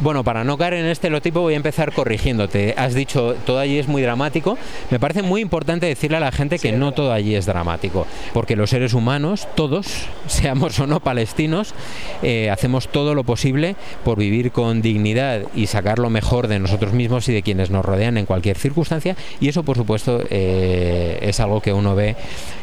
Bueno, 0.00 0.24
para 0.24 0.44
no 0.44 0.56
caer 0.56 0.72
en 0.74 0.86
este 0.86 1.00
estereotipo 1.10 1.40
voy 1.40 1.52
a 1.52 1.56
empezar 1.58 1.92
corrigiéndote. 1.92 2.74
Has 2.78 2.94
dicho 2.94 3.34
todo 3.44 3.58
allí 3.58 3.78
es 3.78 3.86
muy 3.86 4.00
dramático. 4.00 4.56
Me 4.90 4.98
parece 4.98 5.20
muy 5.20 5.42
importante 5.42 5.84
decirle 5.84 6.16
a 6.16 6.20
la 6.20 6.32
gente 6.32 6.58
que 6.58 6.72
no 6.72 6.92
todo 6.92 7.12
allí 7.12 7.34
es 7.34 7.44
dramático, 7.44 8.06
porque 8.32 8.56
los 8.56 8.70
seres 8.70 8.94
humanos, 8.94 9.46
todos, 9.56 10.06
seamos 10.26 10.78
o 10.80 10.86
no 10.86 11.00
palestinos, 11.00 11.74
eh, 12.22 12.48
hacemos 12.48 12.88
todo 12.88 13.14
lo 13.14 13.24
posible 13.24 13.76
por 14.02 14.16
vivir 14.16 14.52
con 14.52 14.80
dignidad 14.80 15.42
y 15.54 15.66
sacar 15.66 15.98
lo 15.98 16.08
mejor 16.08 16.48
de 16.48 16.60
nosotros 16.60 16.94
mismos 16.94 17.28
y 17.28 17.34
de 17.34 17.42
quienes 17.42 17.68
nos 17.68 17.84
rodean 17.84 18.16
en 18.16 18.24
cualquier 18.24 18.56
circunstancia. 18.56 19.16
Y 19.38 19.48
eso, 19.48 19.64
por 19.64 19.76
supuesto, 19.76 20.22
eh, 20.30 21.18
es 21.20 21.40
algo 21.40 21.60
que 21.60 21.74
uno 21.74 21.94
ve 21.94 22.16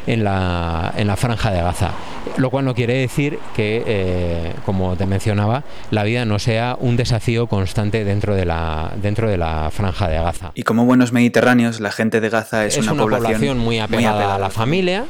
en 0.08 0.24
la, 0.24 0.92
en 0.96 1.06
la 1.06 1.16
franja 1.16 1.52
de 1.52 1.62
Gaza. 1.62 1.92
Lo 2.36 2.50
cual 2.50 2.64
no 2.64 2.74
quiere 2.74 2.94
decir 2.94 3.38
que, 3.54 3.84
eh, 3.86 4.52
como 4.66 4.96
te 4.96 5.06
mencionaba, 5.06 5.62
la 5.92 6.02
vida 6.02 6.24
no 6.24 6.40
sea 6.40 6.76
un 6.80 6.96
desafío 6.96 7.27
constante 7.36 8.04
dentro 8.04 8.34
de 8.34 8.44
la 8.44 8.92
dentro 8.96 9.28
de 9.28 9.36
la 9.36 9.70
franja 9.70 10.08
de 10.08 10.16
Gaza. 10.16 10.52
Y 10.54 10.62
como 10.62 10.84
buenos 10.84 11.12
mediterráneos, 11.12 11.80
la 11.80 11.92
gente 11.92 12.20
de 12.20 12.28
Gaza 12.28 12.64
es, 12.64 12.76
Es 12.76 12.88
una, 12.88 12.94
población, 13.02 13.58
muy, 13.58 13.78
apegada 13.78 14.34
a 14.34 14.38
la 14.38 14.50
familia, 14.50 15.04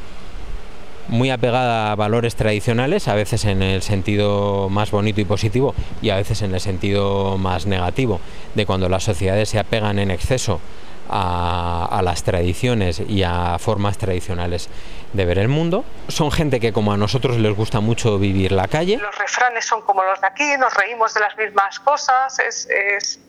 muy 1.08 1.30
apegada 1.30 1.92
a 1.92 1.94
valores 1.94 2.34
tradicionales, 2.34 3.08
a 3.08 3.14
veces 3.14 3.44
en 3.44 3.62
el 3.62 3.82
sentido 3.82 4.68
más 4.68 4.90
bonito 4.90 5.20
y 5.20 5.24
positivo 5.24 5.74
y 6.02 6.10
a 6.10 6.16
veces 6.16 6.42
en 6.42 6.54
el 6.54 6.60
sentido 6.60 7.38
más 7.38 7.66
negativo, 7.66 8.20
de 8.54 8.66
cuando 8.66 8.88
las 8.88 9.04
sociedades 9.04 9.48
se 9.48 9.58
apegan 9.58 9.98
en 9.98 10.10
exceso 10.10 10.60
a, 11.08 11.88
a 11.90 12.02
las 12.02 12.22
tradiciones 12.24 13.00
y 13.08 13.22
a 13.22 13.58
formas 13.58 13.96
tradicionales 13.96 14.68
de 15.12 15.24
ver 15.24 15.38
el 15.38 15.48
mundo. 15.48 15.84
Son 16.08 16.30
gente 16.30 16.60
que 16.60 16.72
como 16.72 16.92
a 16.92 16.96
nosotros 16.96 17.36
les 17.38 17.54
gusta 17.54 17.80
mucho 17.80 18.18
vivir 18.18 18.52
la 18.52 18.68
calle. 18.68 18.98
Los 18.98 19.16
refranes 19.16 19.64
son 19.64 19.82
como 19.82 20.02
los 20.04 20.20
de 20.20 20.26
aquí, 20.26 20.56
nos 20.58 20.72
reímos 20.74 21.14
de 21.14 21.20
las 21.20 21.36
mismas 21.36 21.78
cosas, 21.80 22.38
es... 22.38 22.68
es, 22.70 23.20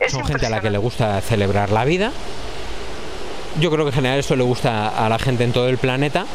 es 0.00 0.12
Son 0.12 0.24
gente 0.24 0.46
a 0.46 0.50
la 0.50 0.60
que 0.60 0.70
le 0.70 0.78
gusta 0.78 1.20
celebrar 1.20 1.70
la 1.70 1.84
vida. 1.84 2.12
Yo 3.60 3.70
creo 3.70 3.84
que 3.84 3.90
en 3.90 3.94
general 3.94 4.18
eso 4.20 4.36
le 4.36 4.44
gusta 4.44 4.88
a 4.88 5.08
la 5.08 5.18
gente 5.18 5.44
en 5.44 5.52
todo 5.52 5.68
el 5.68 5.78
planeta, 5.78 6.26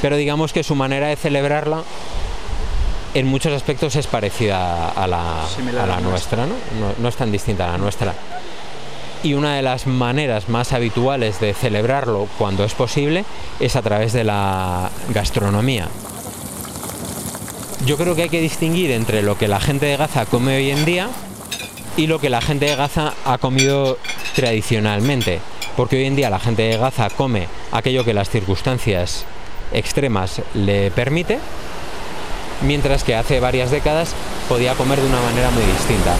pero 0.00 0.16
digamos 0.16 0.52
que 0.52 0.62
su 0.62 0.74
manera 0.74 1.08
de 1.08 1.16
celebrarla 1.16 1.82
en 3.12 3.26
muchos 3.26 3.52
aspectos 3.52 3.96
es 3.96 4.06
parecida 4.06 4.88
a 4.90 5.06
la, 5.06 5.44
a 5.44 5.72
la 5.72 5.86
la 5.86 6.00
nuestra, 6.00 6.46
¿no? 6.46 6.54
¿no? 6.78 6.94
no 6.98 7.08
es 7.08 7.16
tan 7.16 7.32
distinta 7.32 7.64
a 7.64 7.72
la 7.72 7.78
nuestra. 7.78 8.14
Y 9.22 9.34
una 9.34 9.56
de 9.56 9.62
las 9.62 9.86
maneras 9.86 10.48
más 10.48 10.72
habituales 10.72 11.40
de 11.40 11.54
celebrarlo 11.54 12.28
cuando 12.38 12.64
es 12.64 12.74
posible 12.74 13.24
es 13.58 13.74
a 13.74 13.82
través 13.82 14.12
de 14.12 14.24
la 14.24 14.90
gastronomía. 15.08 15.88
Yo 17.84 17.96
creo 17.96 18.14
que 18.14 18.22
hay 18.22 18.28
que 18.28 18.40
distinguir 18.40 18.90
entre 18.90 19.22
lo 19.22 19.38
que 19.38 19.48
la 19.48 19.60
gente 19.60 19.86
de 19.86 19.96
Gaza 19.96 20.26
come 20.26 20.56
hoy 20.56 20.70
en 20.70 20.84
día 20.84 21.08
y 21.96 22.06
lo 22.06 22.18
que 22.18 22.30
la 22.30 22.40
gente 22.40 22.66
de 22.66 22.76
Gaza 22.76 23.14
ha 23.24 23.38
comido 23.38 23.98
tradicionalmente. 24.34 25.40
Porque 25.76 25.96
hoy 25.96 26.04
en 26.04 26.16
día 26.16 26.30
la 26.30 26.40
gente 26.40 26.62
de 26.62 26.78
Gaza 26.78 27.10
come 27.10 27.48
aquello 27.72 28.04
que 28.04 28.14
las 28.14 28.30
circunstancias 28.30 29.24
extremas 29.72 30.42
le 30.54 30.90
permite, 30.90 31.38
mientras 32.62 33.04
que 33.04 33.14
hace 33.14 33.40
varias 33.40 33.70
décadas 33.70 34.14
podía 34.48 34.74
comer 34.74 35.00
de 35.00 35.06
una 35.06 35.20
manera 35.20 35.50
muy 35.50 35.64
distinta. 35.64 36.16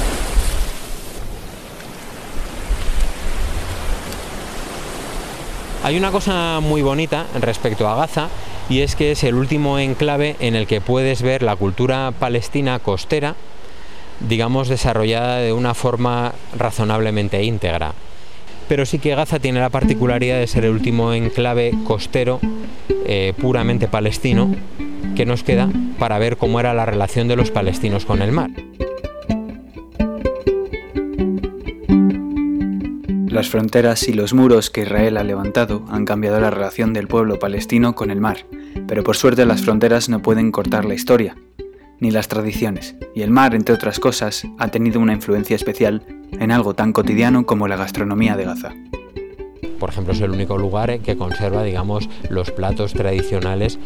Hay 5.87 5.97
una 5.97 6.11
cosa 6.11 6.59
muy 6.61 6.83
bonita 6.83 7.27
respecto 7.41 7.87
a 7.87 7.95
Gaza 7.95 8.27
y 8.69 8.81
es 8.81 8.97
que 8.97 9.13
es 9.13 9.23
el 9.23 9.37
último 9.37 9.79
enclave 9.79 10.35
en 10.41 10.57
el 10.57 10.67
que 10.67 10.81
puedes 10.81 11.23
ver 11.23 11.45
la 11.45 11.55
cultura 11.55 12.13
palestina 12.19 12.81
costera, 12.81 13.37
digamos, 14.19 14.67
desarrollada 14.67 15.39
de 15.39 15.53
una 15.53 15.75
forma 15.75 16.33
razonablemente 16.59 17.45
íntegra. 17.45 17.93
Pero 18.69 18.85
sí 18.85 18.99
que 18.99 19.15
Gaza 19.15 19.39
tiene 19.39 19.61
la 19.61 19.69
particularidad 19.69 20.41
de 20.41 20.49
ser 20.49 20.65
el 20.65 20.73
último 20.73 21.13
enclave 21.13 21.73
costero 21.85 22.41
eh, 23.07 23.33
puramente 23.41 23.87
palestino 23.87 24.57
que 25.15 25.25
nos 25.25 25.45
queda 25.45 25.69
para 26.01 26.19
ver 26.19 26.37
cómo 26.37 26.59
era 26.59 26.75
la 26.75 26.85
relación 26.85 27.29
de 27.29 27.37
los 27.37 27.53
palestinos 27.53 28.05
con 28.05 28.23
el 28.23 28.33
mar. 28.33 28.51
Las 33.37 33.51
fronteras 33.51 34.09
y 34.09 34.15
los 34.15 34.33
muros 34.33 34.71
que 34.71 34.81
Israel 34.81 35.19
ha 35.19 35.23
levantado 35.23 35.85
han 35.91 36.07
cambiado 36.07 36.41
la 36.41 36.49
relación 36.49 36.95
del 36.95 37.07
pueblo 37.07 37.39
palestino 37.39 37.95
con 37.95 38.11
el 38.11 38.19
mar, 38.19 38.47
pero 38.89 39.05
por 39.05 39.15
suerte 39.15 39.45
las 39.45 39.61
fronteras 39.61 40.09
no 40.09 40.23
pueden 40.23 40.51
cortar 40.51 40.87
la 40.87 40.95
historia, 40.95 41.37
ni 42.01 42.11
las 42.11 42.29
tradiciones, 42.29 42.97
y 43.15 43.21
el 43.21 43.31
mar, 43.31 43.55
entre 43.55 43.75
otras 43.75 44.01
cosas, 44.01 44.45
ha 44.57 44.69
tenido 44.69 45.01
una 45.01 45.13
influencia 45.13 45.55
especial 45.55 46.03
en 46.33 46.51
algo 46.51 46.73
tan 46.73 46.95
cotidiano 46.95 47.45
como 47.45 47.69
la 47.69 47.77
gastronomía 47.77 48.39
de 48.39 48.45
Gaza. 48.47 48.75
Por 49.79 49.91
ejemplo, 49.91 50.15
es 50.15 50.21
el 50.23 50.31
único 50.31 50.57
lugar 50.57 50.99
que 51.01 51.19
conserva, 51.19 51.63
digamos, 51.63 52.09
los 52.31 52.51
platos 52.53 52.95
tradicionales 52.95 53.79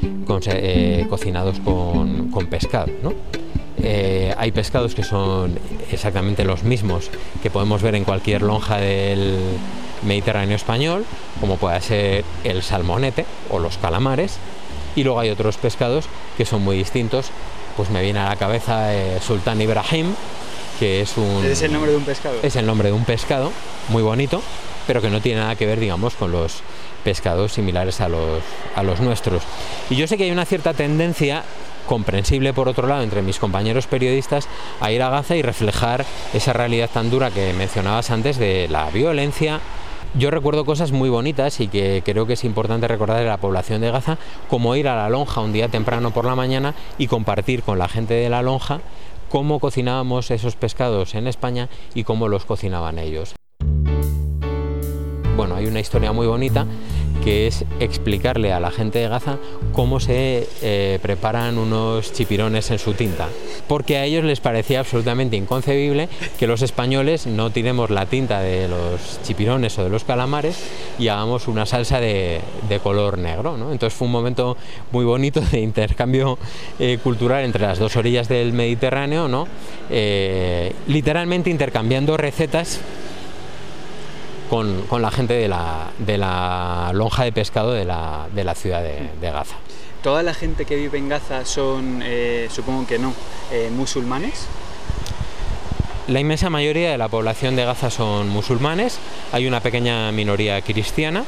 eh, 0.47 1.07
cocinados 1.09 1.59
con, 1.59 2.31
con 2.31 2.47
pescado. 2.47 2.93
¿no? 3.03 3.15
Eh, 3.83 4.35
hay 4.37 4.53
pescados 4.53 4.95
que 4.95 5.03
son 5.03 5.59
exactamente 5.91 6.45
los 6.45 6.63
mismos 6.63 7.11
que 7.43 7.51
podemos 7.51 7.83
ver 7.83 7.95
en 7.95 8.05
cualquier 8.05 8.43
lonja 8.43 8.79
del 8.79 9.39
Mediterráneo 10.03 10.57
español, 10.57 11.05
como 11.41 11.57
puede 11.57 11.81
ser 11.81 12.25
el 12.45 12.63
salmonete 12.63 13.27
o 13.51 13.59
los 13.59 13.79
calamares, 13.79 14.37
y 14.97 15.05
luego 15.05 15.21
hay 15.21 15.31
otros 15.31 15.57
pescados 15.57 16.07
que 16.37 16.45
son 16.45 16.63
muy 16.63 16.77
distintos. 16.77 17.27
Pues 17.77 17.91
me 17.91 18.03
viene 18.03 18.19
a 18.19 18.29
la 18.29 18.37
cabeza 18.37 18.95
eh, 18.95 19.19
Sultán 19.25 19.61
Ibrahim, 19.61 20.15
que 20.79 21.01
es 21.01 21.17
un 21.17 21.45
Es 21.45 21.63
el 21.63 21.73
nombre 21.73 21.93
de 21.93 21.97
un 21.97 22.05
pescado. 22.05 22.37
es 22.43 22.57
el 22.57 22.67
nombre 22.67 22.89
de 22.89 22.95
un 22.95 23.05
pescado 23.05 23.53
muy 23.89 24.03
bonito, 24.03 24.43
pero 24.87 25.01
que 25.01 25.09
no 25.09 25.21
tiene 25.21 25.41
nada 25.41 25.55
que 25.55 25.67
ver, 25.67 25.79
digamos, 25.79 26.15
con 26.15 26.33
los 26.33 26.63
pescados 27.05 27.53
similares 27.53 28.01
a 28.01 28.09
los, 28.09 28.43
a 28.75 28.83
los 28.83 29.01
nuestros. 29.01 29.43
Y 29.89 29.97
yo 29.97 30.07
sé 30.07 30.17
que 30.19 30.25
hay 30.25 30.31
una 30.31 30.45
cierta 30.45 30.75
tendencia 30.75 31.45
comprensible 31.87 32.53
por 32.53 32.69
otro 32.69 32.87
lado 32.87 33.03
entre 33.03 33.23
mis 33.23 33.39
compañeros 33.39 33.87
periodistas 33.87 34.49
a 34.81 34.93
ir 34.93 35.03
a 35.03 35.11
Gaza 35.11 35.37
y 35.37 35.43
reflejar 35.43 36.05
esa 36.33 36.53
realidad 36.53 36.91
tan 36.93 37.11
dura 37.11 37.31
que 37.31 37.53
mencionabas 37.53 38.11
antes 38.11 38.39
de 38.39 38.69
la 38.69 38.91
violencia. 38.91 39.61
Yo 40.15 40.31
recuerdo 40.31 40.65
cosas 40.65 40.91
muy 40.91 41.09
bonitas 41.09 41.61
y 41.61 41.69
que 41.69 42.03
creo 42.05 42.27
que 42.27 42.33
es 42.33 42.45
importante 42.45 42.89
recordar 42.89 43.19
de 43.19 43.27
la 43.27 43.37
población 43.37 43.81
de 43.81 43.91
Gaza, 43.93 44.19
como 44.49 44.75
ir 44.75 44.89
a 44.89 44.97
la 44.97 45.09
lonja 45.09 45.41
un 45.41 45.53
día 45.53 45.69
temprano 45.69 46.11
por 46.11 46.25
la 46.25 46.35
mañana 46.35 46.75
y 46.99 47.07
compartir 47.07 47.63
con 47.63 47.79
la 47.79 47.89
gente 47.89 48.15
de 48.15 48.29
la 48.29 48.43
lonja 48.43 48.81
cómo 49.31 49.61
cocinábamos 49.61 50.31
esos 50.33 50.57
pescados 50.57 51.15
en 51.15 51.29
España 51.29 51.69
y 51.95 52.05
cómo 52.05 52.27
los 52.27 52.45
cocinaban 52.45 52.99
ellos. 52.99 53.35
Bueno, 55.37 55.55
hay 55.55 55.67
una 55.67 55.81
historia 55.81 56.13
muy 56.13 56.27
bonita 56.27 56.67
que 57.21 57.47
es 57.47 57.65
explicarle 57.81 58.53
a 58.53 58.61
la 58.61 58.71
gente 58.71 58.99
de 58.99 59.09
Gaza 59.09 59.39
cómo 59.73 60.01
se 60.01 60.49
eh, 60.63 60.99
preparan 61.03 61.59
unos 61.59 62.13
chipirones 62.13 62.71
en 62.71 62.79
su 62.79 62.95
tinta. 62.95 63.29
Porque 63.69 63.99
a 63.99 64.05
ellos 64.05 64.25
les 64.25 64.41
parecía 64.41 64.81
absolutamente 64.81 65.37
inconcebible 65.37 66.09
que 66.39 66.47
los 66.47 66.63
españoles 66.63 67.27
no 67.27 67.51
tiremos 67.51 67.91
la 67.91 68.07
tinta 68.07 68.41
de 68.41 68.69
los 68.69 69.21
chipirones 69.23 69.79
o 69.79 69.85
de 69.85 69.91
los 69.91 70.05
calamares 70.05 70.59
y 70.99 71.09
hagamos 71.09 71.49
una 71.49 71.67
salsa 71.67 72.01
de, 72.01 72.41
color 72.83 73.19
negro. 73.19 73.57
¿no? 73.57 73.73
Entonces 73.73 73.97
fue 73.97 74.07
un 74.07 74.13
momento 74.13 74.57
muy 74.93 75.05
bonito 75.05 75.41
de 75.41 75.61
intercambio 75.61 76.39
eh, 76.79 76.99
cultural 77.03 77.45
entre 77.45 77.63
las 77.63 77.79
dos 77.79 77.97
orillas 77.97 78.29
del 78.29 78.53
Mediterráneo, 78.53 79.29
¿no? 79.29 79.47
Eh, 79.91 80.73
literalmente 80.87 81.51
intercambiando 81.51 82.17
recetas 82.17 82.81
con, 84.51 84.83
con 84.83 85.01
la 85.01 85.11
gente 85.11 85.35
de 85.35 85.49
la, 85.49 85.91
de 85.99 86.19
la 86.19 86.91
lonja 86.93 87.25
de 87.25 87.33
pescado 87.33 87.73
de 87.73 87.85
la, 87.85 88.27
de 88.35 88.45
la 88.45 88.55
ciudad 88.55 88.83
de, 88.83 89.09
de 89.21 89.31
Gaza. 89.31 89.55
¿Toda 90.03 90.23
la 90.23 90.35
gente 90.35 90.65
que 90.65 90.77
vive 90.77 90.99
en 90.99 91.09
Gaza 91.09 91.45
son, 91.45 92.03
eh, 92.03 92.49
supongo 92.51 92.87
que 92.87 92.99
no, 92.99 93.15
eh, 93.53 93.71
musulmanes? 93.73 94.47
La 96.09 96.19
inmensa 96.19 96.51
mayoría 96.51 96.91
de 96.91 96.99
la 96.99 97.09
población 97.09 97.55
de 97.55 97.65
Gaza 97.65 97.91
son 97.91 98.29
musulmanes, 98.29 98.99
hay 99.31 99.47
una 99.47 99.61
pequeña 99.61 100.11
minoría 100.11 100.61
cristiana, 100.63 101.25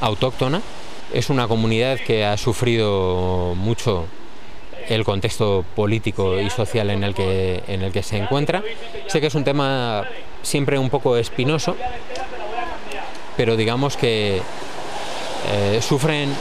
autóctona. 0.00 0.62
Es 1.12 1.30
una 1.30 1.48
comunidad 1.48 1.98
que 1.98 2.24
ha 2.24 2.36
sufrido 2.36 3.54
mucho 3.56 4.06
el 4.88 5.04
contexto 5.04 5.64
político 5.74 6.40
y 6.40 6.50
social 6.50 6.90
en 6.90 7.04
el 7.04 7.14
que, 7.14 7.62
en 7.66 7.82
el 7.82 7.92
que 7.92 8.02
se 8.02 8.18
encuentra. 8.18 8.62
Sé 9.06 9.20
que 9.20 9.28
es 9.28 9.34
un 9.34 9.44
tema 9.44 10.04
siempre 10.46 10.78
un 10.78 10.90
poco 10.90 11.16
espinoso, 11.16 11.76
pero 13.36 13.56
digamos 13.56 13.96
que 13.96 14.40
eh, 15.52 15.80
sufren 15.82 16.32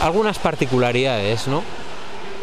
algunas 0.00 0.38
particularidades, 0.38 1.46
¿no? 1.46 1.62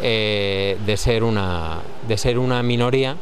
eh, 0.02 0.76
de, 0.84 0.96
ser 0.96 1.24
una, 1.24 1.80
de 2.06 2.16
ser 2.16 2.38
una 2.38 2.62
minoría 2.62 3.16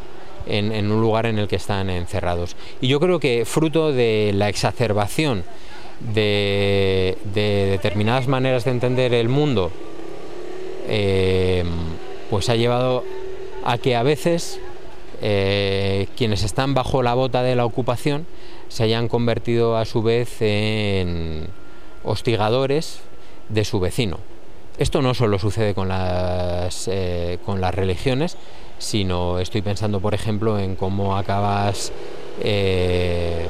en, 0.46 0.92
un 0.92 1.00
lugar 1.00 1.26
en 1.26 1.38
el 1.38 1.48
que 1.48 1.56
están 1.56 1.90
encerrados. 1.90 2.56
Y 2.80 2.88
yo 2.88 3.00
creo 3.00 3.18
que 3.18 3.44
fruto 3.44 3.92
de 3.92 4.32
la 4.34 4.48
exacerbación 4.48 5.44
de, 6.00 7.16
determinadas 7.34 8.28
maneras 8.28 8.64
de 8.64 8.70
entender 8.70 9.14
el 9.14 9.28
mundo, 9.28 9.72
eh, 10.88 11.64
pues 12.30 12.48
ha 12.48 12.56
llevado 12.56 13.04
a 13.64 13.78
que 13.78 13.96
a 13.96 14.02
veces 14.02 14.60
eh, 15.20 16.08
quienes 16.16 16.42
están 16.42 16.74
bajo 16.74 17.02
la 17.02 17.14
bota 17.14 17.42
de 17.42 17.56
la 17.56 17.64
ocupación 17.64 18.26
se 18.68 18.84
hayan 18.84 19.08
convertido 19.08 19.76
a 19.76 19.84
su 19.84 20.02
vez 20.02 20.40
en 20.40 21.48
hostigadores 22.04 23.00
de 23.48 23.64
su 23.64 23.80
vecino. 23.80 24.18
Esto 24.78 25.00
no 25.00 25.14
solo 25.14 25.38
sucede 25.38 25.74
con 25.74 25.88
las, 25.88 26.88
eh, 26.88 27.38
con 27.46 27.60
las 27.60 27.74
religiones, 27.74 28.36
sino 28.78 29.38
estoy 29.38 29.62
pensando, 29.62 30.00
por 30.00 30.12
ejemplo, 30.12 30.58
en 30.58 30.76
cómo 30.76 31.16
acabas 31.16 31.92
eh, 32.42 33.46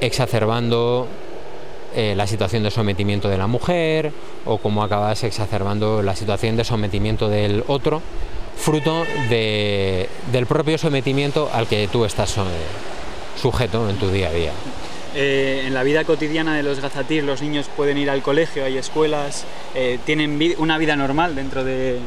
exacerbando 0.00 1.06
eh, 1.94 2.14
la 2.16 2.26
situación 2.26 2.62
de 2.62 2.70
sometimiento 2.70 3.28
de 3.28 3.38
la 3.38 3.46
mujer 3.46 4.12
o 4.44 4.58
cómo 4.58 4.82
acabas 4.82 5.22
exacerbando 5.24 6.02
la 6.02 6.16
situación 6.16 6.56
de 6.56 6.64
sometimiento 6.64 7.28
del 7.28 7.64
otro, 7.68 8.00
fruto 8.56 9.04
del 9.28 10.46
propio 10.46 10.78
sometimiento 10.78 11.50
al 11.52 11.66
que 11.66 11.88
tú 11.88 12.04
estás 12.04 12.36
sujeto 13.40 13.88
en 13.88 13.96
tu 13.96 14.10
día 14.10 14.28
a 14.28 14.32
día. 14.32 14.52
Eh, 15.18 15.64
en 15.66 15.72
la 15.72 15.82
vida 15.82 16.04
cotidiana 16.04 16.54
de 16.54 16.62
los 16.62 16.80
gazatíes 16.80 17.24
los 17.24 17.40
niños 17.40 17.70
pueden 17.74 17.96
ir 17.96 18.10
al 18.10 18.20
colegio, 18.20 18.66
hay 18.66 18.76
escuelas, 18.76 19.46
eh, 19.74 19.98
tienen 20.04 20.38
una 20.58 20.76
vida 20.76 20.94
normal 20.94 21.34
dentro 21.34 21.64
de, 21.64 22.00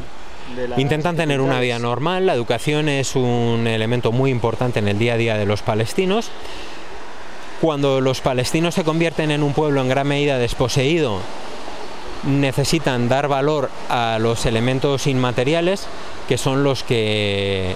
la 0.68 0.80
Intentan 0.80 1.16
tener 1.16 1.42
una 1.42 1.60
vida 1.60 1.80
normal, 1.80 2.28
la 2.28 2.34
educación 2.34 2.88
es 2.88 3.16
un 3.16 3.66
elemento 3.66 4.12
muy 4.12 4.30
importante 4.30 4.78
en 4.78 4.88
el 4.88 5.00
día 5.00 5.14
a 5.14 5.18
día 5.18 5.38
de 5.38 5.48
los 5.48 5.64
palestinos. 5.64 6.30
Cuando 7.62 8.00
los 8.00 8.22
palestinos 8.22 8.76
se 8.76 8.84
convierten 8.84 9.32
en 9.32 9.42
un 9.42 9.54
pueblo 9.54 9.82
en 9.82 9.90
gran 9.90 10.08
medida 10.08 10.38
desposeído, 10.38 11.20
necesitan 12.24 13.10
dar 13.10 13.28
valor 13.28 13.70
a 13.90 14.18
los 14.20 14.46
elementos 14.46 15.08
inmateriales, 15.08 15.88
que 16.28 16.38
son 16.38 16.64
los 16.64 16.84
que 16.84 17.76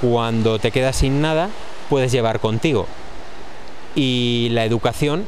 cuando 0.00 0.58
te 0.58 0.70
quedas 0.70 0.96
sin 0.96 1.20
nada 1.20 1.48
puedes 1.88 2.12
llevar 2.12 2.40
contigo 2.40 2.86
y 3.94 4.48
la 4.50 4.64
educación 4.64 5.24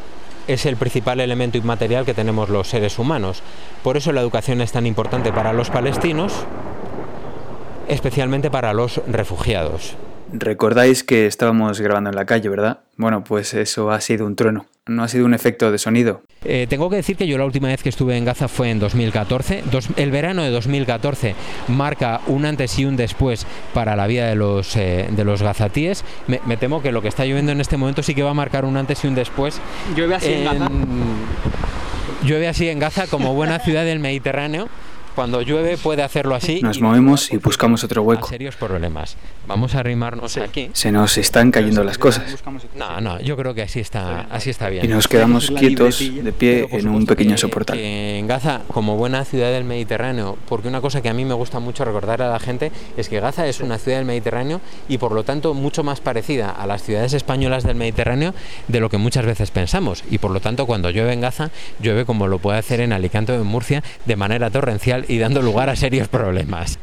es 0.48 0.66
el 0.66 0.76
principal 0.76 1.20
elemento 1.20 1.58
inmaterial 1.58 2.04
que 2.04 2.14
tenemos 2.14 2.48
los 2.48 2.68
seres 2.68 2.98
humanos. 2.98 3.42
Por 3.82 3.96
eso 3.96 4.12
la 4.12 4.20
educación 4.20 4.60
es 4.60 4.72
tan 4.72 4.86
importante 4.86 5.32
para 5.32 5.52
los 5.52 5.70
palestinos, 5.70 6.32
especialmente 7.88 8.50
para 8.50 8.72
los 8.72 9.00
refugiados. 9.06 9.96
Recordáis 10.32 11.04
que 11.04 11.26
estábamos 11.26 11.80
grabando 11.80 12.10
en 12.10 12.16
la 12.16 12.24
calle, 12.24 12.48
¿verdad? 12.48 12.80
Bueno, 12.96 13.22
pues 13.22 13.54
eso 13.54 13.90
ha 13.90 14.00
sido 14.00 14.26
un 14.26 14.34
trueno, 14.34 14.66
no 14.86 15.04
ha 15.04 15.08
sido 15.08 15.24
un 15.24 15.34
efecto 15.34 15.70
de 15.70 15.78
sonido. 15.78 16.22
Eh, 16.44 16.66
tengo 16.68 16.90
que 16.90 16.96
decir 16.96 17.16
que 17.16 17.26
yo 17.26 17.38
la 17.38 17.44
última 17.44 17.68
vez 17.68 17.82
que 17.82 17.88
estuve 17.88 18.16
en 18.16 18.24
Gaza 18.24 18.48
fue 18.48 18.70
en 18.70 18.80
2014. 18.80 19.62
el 19.96 20.10
verano 20.10 20.42
de 20.42 20.50
2014 20.50 21.34
marca 21.68 22.20
un 22.26 22.44
antes 22.44 22.78
y 22.78 22.84
un 22.84 22.96
después 22.96 23.46
para 23.72 23.94
la 23.94 24.06
vida 24.06 24.26
de 24.26 24.34
los, 24.34 24.76
eh, 24.76 25.08
de 25.10 25.24
los 25.24 25.42
gazatíes. 25.42 26.04
Me, 26.26 26.56
temo 26.56 26.82
que 26.82 26.90
lo 26.90 27.02
que 27.02 27.08
está 27.08 27.24
lloviendo 27.24 27.52
en 27.52 27.60
este 27.60 27.76
momento 27.76 28.02
sí 28.02 28.14
que 28.14 28.22
va 28.22 28.30
a 28.30 28.34
marcar 28.34 28.64
un 28.64 28.76
antes 28.76 29.04
y 29.04 29.08
un 29.08 29.14
después. 29.14 29.60
Llueve 29.94 30.16
así 30.16 30.32
en 30.32 30.44
Gaza. 30.44 30.70
Llueve 32.24 32.48
así 32.48 32.68
en 32.68 32.78
Gaza 32.78 33.06
como 33.06 33.34
buena 33.34 33.60
ciudad 33.60 33.84
del 33.84 34.00
Mediterráneo 34.00 34.68
cuando 35.16 35.40
llueve 35.40 35.78
puede 35.78 36.02
hacerlo 36.02 36.34
así. 36.34 36.60
Nos 36.62 36.80
movemos 36.80 37.32
y 37.32 37.38
buscamos 37.38 37.82
otro 37.82 38.02
hueco. 38.02 38.28
Serios 38.28 38.54
problemas. 38.54 39.16
Vamos 39.48 39.74
a 39.74 39.80
arrimarnos 39.80 40.36
aquí. 40.36 40.70
Se 40.74 40.92
nos 40.92 41.16
están 41.16 41.50
cayendo 41.50 41.82
las 41.82 41.96
cosas. 41.96 42.36
No, 42.76 43.00
no, 43.00 43.18
yo 43.20 43.36
creo 43.36 43.54
que 43.54 43.62
así 43.62 43.80
está, 43.80 44.26
así 44.30 44.50
está 44.50 44.68
bien. 44.68 44.84
Y 44.84 44.88
nos 44.88 45.08
quedamos 45.08 45.50
quietos 45.50 45.98
de 46.00 46.32
pie 46.32 46.68
en 46.70 46.88
un 46.88 47.06
pequeño 47.06 47.38
soportal. 47.38 47.78
En 47.78 48.26
Gaza, 48.26 48.60
como 48.68 48.96
buena 48.96 49.24
ciudad 49.24 49.50
del 49.50 49.64
Mediterráneo, 49.64 50.36
porque 50.48 50.68
una 50.68 50.82
cosa 50.82 51.00
que 51.00 51.08
a 51.08 51.14
mí 51.14 51.24
me 51.24 51.34
gusta 51.34 51.60
mucho 51.60 51.84
recordar 51.84 52.20
a 52.20 52.28
la 52.28 52.38
gente 52.38 52.70
es 52.98 53.08
que 53.08 53.18
Gaza 53.18 53.46
es 53.46 53.60
una 53.60 53.78
ciudad 53.78 53.96
del 53.96 54.06
Mediterráneo 54.06 54.60
y 54.86 54.98
por 54.98 55.12
lo 55.12 55.24
tanto 55.24 55.54
mucho 55.54 55.82
más 55.82 56.00
parecida 56.00 56.50
a 56.50 56.66
las 56.66 56.82
ciudades 56.82 57.14
españolas 57.14 57.64
del 57.64 57.76
Mediterráneo 57.76 58.34
de 58.68 58.80
lo 58.80 58.90
que 58.90 58.98
muchas 58.98 59.24
veces 59.24 59.50
pensamos. 59.50 60.04
Y 60.10 60.18
por 60.18 60.30
lo 60.30 60.40
tanto, 60.40 60.66
cuando 60.66 60.90
llueve 60.90 61.14
en 61.14 61.22
Gaza, 61.22 61.50
llueve 61.80 62.04
como 62.04 62.26
lo 62.26 62.38
puede 62.38 62.58
hacer 62.58 62.80
en 62.80 62.92
Alicante 62.92 63.32
o 63.32 63.36
en 63.36 63.46
Murcia 63.46 63.82
de 64.04 64.16
manera 64.16 64.50
torrencial 64.50 65.05
y 65.08 65.18
dando 65.18 65.42
lugar 65.42 65.70
a 65.70 65.76
serios 65.76 66.08
problemas. 66.08 66.78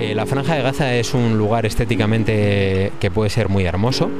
Eh, 0.00 0.14
la 0.14 0.26
Franja 0.26 0.54
de 0.54 0.62
Gaza 0.62 0.94
es 0.94 1.14
un 1.14 1.38
lugar 1.38 1.66
estéticamente 1.66 2.92
que 3.00 3.10
puede 3.10 3.30
ser 3.30 3.48
muy 3.48 3.64
hermoso. 3.64 4.10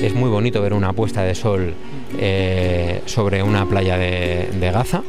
Es 0.00 0.14
muy 0.14 0.30
bonito 0.30 0.62
ver 0.62 0.72
una 0.72 0.92
puesta 0.94 1.22
de 1.22 1.34
sol 1.34 1.74
eh, 2.18 3.02
sobre 3.04 3.42
una 3.42 3.66
playa 3.66 3.98
de 3.98 4.70
Gaza. 4.72 5.02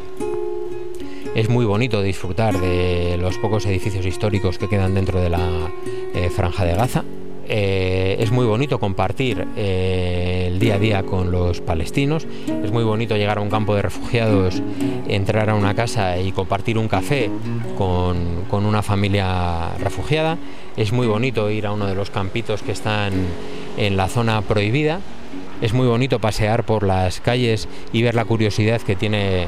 Es 1.34 1.48
muy 1.48 1.64
bonito 1.64 2.02
disfrutar 2.02 2.60
de 2.60 3.18
los 3.18 3.38
pocos 3.38 3.66
edificios 3.66 4.06
históricos 4.06 4.58
que 4.58 4.68
quedan 4.68 4.94
dentro 4.94 5.22
de 5.22 5.30
la 5.30 5.72
eh, 6.14 6.30
franja 6.30 6.66
de 6.66 6.76
Gaza. 6.76 7.06
Eh, 7.48 8.18
es 8.20 8.32
muy 8.32 8.46
bonito 8.46 8.82
compartir 8.82 9.48
eh, 9.56 10.48
el 10.48 10.60
día 10.60 10.76
a 10.76 10.80
día 10.80 11.04
con 11.04 11.32
los 11.32 11.62
palestinos. 11.62 12.28
Es 12.62 12.74
muy 12.74 12.84
bonito 12.84 13.16
llegar 13.16 13.38
a 13.38 13.42
un 13.42 13.50
campo 13.50 13.74
de 13.76 13.82
refugiados, 13.82 14.62
entrar 15.08 15.50
a 15.50 15.56
una 15.56 15.74
casa 15.74 16.20
y 16.20 16.34
compartir 16.34 16.78
un 16.78 16.90
café 16.90 17.30
con, 17.78 18.44
con 18.50 18.66
una 18.66 18.82
familia 18.82 19.70
refugiada. 19.80 20.38
Es 20.76 20.92
muy 20.92 21.08
bonito 21.08 21.50
ir 21.50 21.66
a 21.66 21.72
uno 21.72 21.88
de 21.88 21.96
los 21.96 22.10
campitos 22.10 22.62
que 22.62 22.74
están 22.74 23.14
en 23.78 23.96
la 23.96 24.10
zona 24.10 24.42
prohibida. 24.42 25.00
Es 25.62 25.72
muy 25.72 25.88
bonito 25.88 26.20
pasear 26.20 26.66
por 26.66 26.84
las 26.84 27.22
calles 27.22 27.70
y 27.94 28.02
ver 28.02 28.16
la 28.16 28.26
curiosidad 28.26 28.82
que 28.82 28.98
tiene 28.98 29.48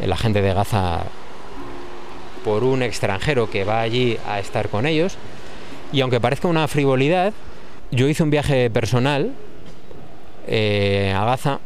la 0.00 0.16
gente 0.16 0.42
de 0.42 0.52
Gaza 0.52 1.04
por 2.44 2.62
un 2.62 2.82
extranjero 2.82 3.50
que 3.50 3.64
va 3.64 3.80
allí 3.80 4.18
a 4.26 4.38
estar 4.38 4.68
con 4.68 4.86
ellos. 4.86 5.16
Y 5.92 6.00
aunque 6.00 6.20
parezca 6.20 6.48
una 6.48 6.68
frivolidad, 6.68 7.32
yo 7.90 8.08
hice 8.08 8.22
un 8.22 8.30
viaje 8.30 8.70
personal 8.70 9.32
eh, 10.46 11.12
a 11.16 11.24
Gaza 11.24 11.60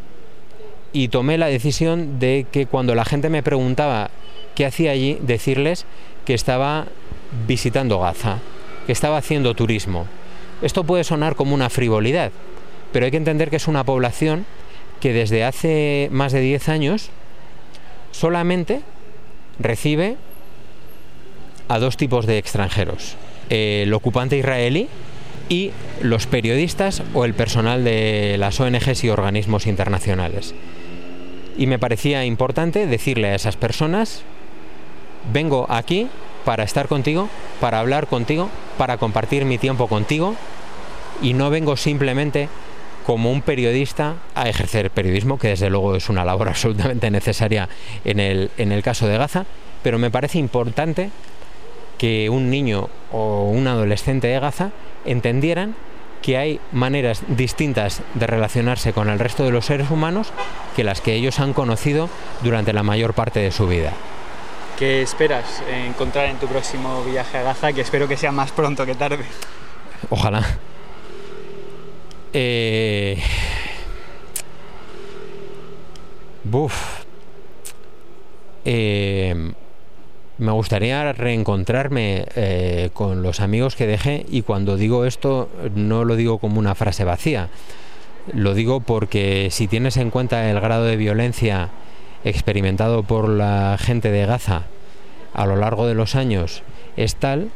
y 0.93 1.09
tomé 1.09 1.39
la 1.39 1.47
decisión 1.47 2.19
de 2.19 2.47
que 2.51 2.67
cuando 2.67 2.95
la 2.95 3.05
gente 3.05 3.29
me 3.29 3.43
preguntaba 3.43 4.11
qué 4.55 4.67
hacía 4.67 4.93
allí, 4.93 5.19
decirles 5.21 5.87
que 6.25 6.35
estaba 6.35 6.87
visitando 7.47 8.01
Gaza, 8.01 8.39
que 8.87 8.93
estaba 8.93 9.19
haciendo 9.19 9.55
turismo. 9.55 10.07
Esto 10.63 10.85
puede 10.85 11.05
sonar 11.05 11.37
como 11.37 11.55
una 11.55 11.71
frivolidad, 11.71 12.33
pero 12.93 13.05
hay 13.05 13.11
que 13.11 13.17
entender 13.17 13.51
que 13.51 13.57
es 13.57 13.69
una 13.69 13.85
población 13.85 14.47
que 15.01 15.13
desde 15.13 15.45
hace 15.45 16.09
más 16.11 16.33
de 16.33 16.41
10 16.41 16.69
años 16.69 17.11
solamente 18.13 18.81
recibe 19.59 20.17
a 21.69 21.79
dos 21.79 21.97
tipos 21.97 22.27
de 22.27 22.39
extranjeros, 22.39 23.17
el 23.49 23.93
ocupante 23.93 24.37
israelí 24.37 24.89
y 25.49 25.73
los 26.01 26.27
periodistas 26.27 27.03
o 27.15 27.25
el 27.25 27.35
personal 27.35 27.85
de 27.85 28.37
las 28.39 28.61
ONGs 28.61 29.05
y 29.05 29.09
organismos 29.09 29.67
internacionales. 29.67 30.55
Y 31.59 31.67
me 31.67 31.79
parecía 31.79 32.25
importante 32.25 32.87
decirle 32.87 33.29
a 33.29 33.35
esas 33.35 33.57
personas, 33.57 34.23
vengo 35.33 35.67
aquí 35.69 36.09
para 36.45 36.65
estar 36.65 36.89
contigo, 36.89 37.29
para 37.61 37.81
hablar 37.81 38.07
contigo, 38.07 38.49
para 38.79 38.97
compartir 38.97 39.45
mi 39.45 39.59
tiempo 39.59 39.89
contigo 39.89 40.37
y 41.21 41.35
no 41.35 41.51
vengo 41.51 41.77
simplemente 41.77 42.49
como 43.07 43.31
un 43.31 43.43
periodista 43.43 44.15
a 44.35 44.49
ejercer 44.49 44.91
periodismo, 44.91 45.39
que 45.39 45.49
desde 45.49 45.71
luego 45.71 45.97
es 45.97 46.09
una 46.09 46.25
labor 46.25 46.49
absolutamente 46.51 47.11
necesaria 47.11 47.69
en 48.05 48.21
el, 48.21 48.51
en 48.57 48.73
el 48.73 48.83
caso 48.83 49.07
de 49.07 49.19
Gaza, 49.19 49.47
pero 49.83 49.99
me 49.99 50.11
parece 50.11 50.39
importante 50.39 51.11
que 51.99 52.31
un 52.31 52.51
niño 52.51 52.89
o 53.13 53.51
un 53.51 53.67
adolescente 53.67 54.29
de 54.29 54.41
Gaza 54.41 54.71
entendieran 55.05 55.75
que 56.23 56.37
hay 56.37 56.61
maneras 56.73 57.23
distintas 57.29 58.03
de 58.15 58.27
relacionarse 58.27 58.93
con 58.93 59.09
el 59.09 59.19
resto 59.19 59.45
de 59.45 59.51
los 59.51 59.67
seres 59.67 59.91
humanos 59.91 60.33
que 60.77 60.85
las 60.85 61.01
que 61.01 61.15
ellos 61.15 61.41
han 61.41 61.53
conocido 61.53 62.09
durante 62.43 62.73
la 62.73 62.83
mayor 62.83 63.15
parte 63.15 63.41
de 63.41 63.51
su 63.51 63.67
vida. 63.67 63.93
¿Qué 64.79 65.03
esperas 65.03 65.63
encontrar 65.69 66.27
en 66.27 66.39
tu 66.39 66.47
próximo 66.47 67.03
viaje 67.05 67.39
a 67.39 67.43
Gaza? 67.43 67.73
Que 67.73 67.83
espero 67.83 68.09
que 68.09 68.17
sea 68.17 68.33
más 68.33 68.51
pronto 68.51 68.87
que 68.87 68.95
tarde. 68.95 69.25
Ojalá. 70.09 70.43
Eh... 72.33 73.21
Buf. 76.45 77.05
Eh... 78.65 79.53
me 80.39 80.53
gustaría 80.53 81.13
reencontrarme 81.13 82.27
eh, 82.35 82.91
con 82.95 83.23
los 83.23 83.41
amigos 83.41 83.77
que 83.77 83.87
dejé 83.87 84.25
y 84.31 84.43
cuando 84.43 84.77
digo 84.77 85.05
esto 85.05 85.49
no 85.75 86.05
lo 86.05 86.17
digo 86.17 86.39
como 86.39 86.59
una 86.59 86.75
frase 86.75 87.05
vacía, 87.05 87.51
lo 88.33 88.55
digo 88.55 88.81
porque 88.81 89.49
si 89.51 89.67
tienes 89.67 89.97
en 89.97 90.11
cuenta 90.11 90.51
el 90.51 90.61
grado 90.61 90.85
de 90.85 90.97
violencia 90.97 91.71
experimentado 92.25 93.03
por 93.03 93.29
la 93.29 93.77
gente 93.79 94.11
de 94.11 94.27
Gaza 94.27 94.65
a 95.35 95.47
lo 95.47 95.57
largo 95.57 95.87
de 95.87 95.95
los 95.95 96.15
años 96.15 96.63
es 96.97 97.17
tal 97.17 97.51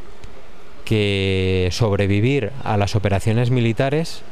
que 0.85 1.69
sobrevivir 1.73 2.53
a 2.63 2.77
las 2.77 2.95
operaciones 2.95 3.51
militares 3.51 4.23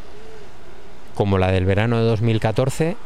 como 1.15 1.39
la 1.39 1.51
del 1.51 1.65
verano 1.65 1.99
de 1.99 2.05
2014 2.05 2.97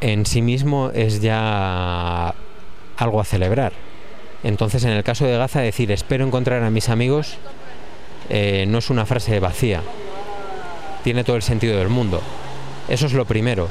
en 0.00 0.26
sí 0.26 0.42
mismo 0.42 0.90
es 0.94 1.20
ya 1.20 2.34
algo 2.96 3.20
a 3.20 3.24
celebrar. 3.24 3.72
Entonces, 4.42 4.84
en 4.84 4.90
el 4.90 5.02
caso 5.02 5.24
de 5.24 5.36
Gaza, 5.36 5.60
decir 5.60 5.90
espero 5.90 6.24
encontrar 6.24 6.62
a 6.62 6.70
mis 6.70 6.88
amigos 6.88 7.36
eh, 8.28 8.66
no 8.68 8.78
es 8.78 8.90
una 8.90 9.06
frase 9.06 9.40
vacía. 9.40 9.82
Tiene 11.04 11.24
todo 11.24 11.36
el 11.36 11.42
sentido 11.42 11.78
del 11.78 11.88
mundo. 11.88 12.20
Eso 12.88 13.06
es 13.06 13.12
lo 13.12 13.24
primero. 13.24 13.68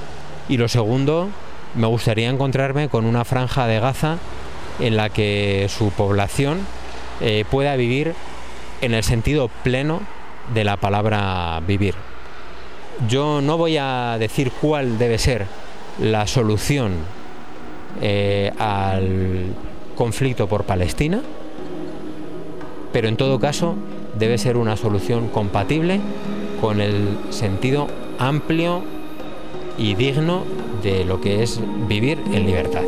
Y 0.50 0.58
lo 0.58 0.68
segundo, 0.68 1.30
me 1.76 1.88
gustaría 1.88 2.30
encontrarme 2.30 2.89
con 2.89 3.06
una 3.06 3.26
franja 3.26 3.68
de 3.68 3.80
Gaza 3.80 4.18
en 4.80 4.98
la 4.98 5.10
que 5.10 5.68
su 5.70 5.91
población 5.91 6.60
eh, 7.22 7.46
pueda 7.50 7.76
vivir 7.76 8.14
en 8.82 8.93
el 8.93 9.04
sentido 9.04 9.50
pleno 9.64 10.02
de 10.54 10.64
la 10.64 10.78
palabra 10.78 11.62
vivir. 11.66 11.96
Yo 13.10 13.41
no 13.41 13.58
voy 13.58 13.78
a 13.78 14.16
decir 14.18 14.52
cuál 14.62 14.98
debe 14.98 15.18
ser 15.18 15.46
la 16.00 16.28
solución 16.28 16.93
eh, 18.02 18.52
al 18.58 19.54
conflicto 19.96 20.48
por 20.48 20.64
Palestina, 20.64 21.22
pero 22.93 23.08
en 23.10 23.18
todo 23.18 23.39
caso 23.39 23.76
debe 24.18 24.38
ser 24.38 24.56
una 24.56 24.78
solución 24.78 25.28
compatible 25.28 26.00
con 26.62 26.80
el 26.80 27.18
sentido 27.32 27.88
amplio 28.18 28.82
y 29.78 29.96
digno 29.96 30.43
de 30.82 31.04
lo 31.04 31.20
que 31.20 31.43
es 31.43 31.60
vivir 31.88 32.18
en 32.32 32.46
libertad. 32.46 32.84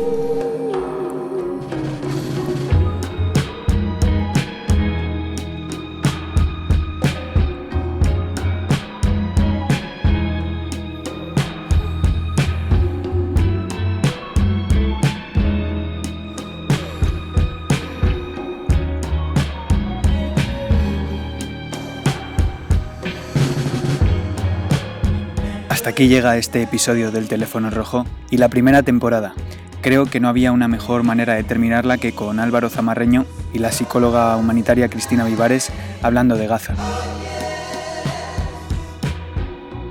Aquí 25.98 26.06
llega 26.06 26.36
este 26.36 26.62
episodio 26.62 27.10
del 27.10 27.26
Teléfono 27.26 27.70
Rojo 27.70 28.06
y 28.30 28.36
la 28.36 28.48
primera 28.48 28.84
temporada. 28.84 29.34
Creo 29.80 30.06
que 30.06 30.20
no 30.20 30.28
había 30.28 30.52
una 30.52 30.68
mejor 30.68 31.02
manera 31.02 31.34
de 31.34 31.42
terminarla 31.42 31.98
que 31.98 32.12
con 32.12 32.38
Álvaro 32.38 32.70
Zamarreño 32.70 33.26
y 33.52 33.58
la 33.58 33.72
psicóloga 33.72 34.36
humanitaria 34.36 34.88
Cristina 34.88 35.24
Vivares 35.24 35.72
hablando 36.00 36.36
de 36.36 36.46
Gaza. 36.46 36.76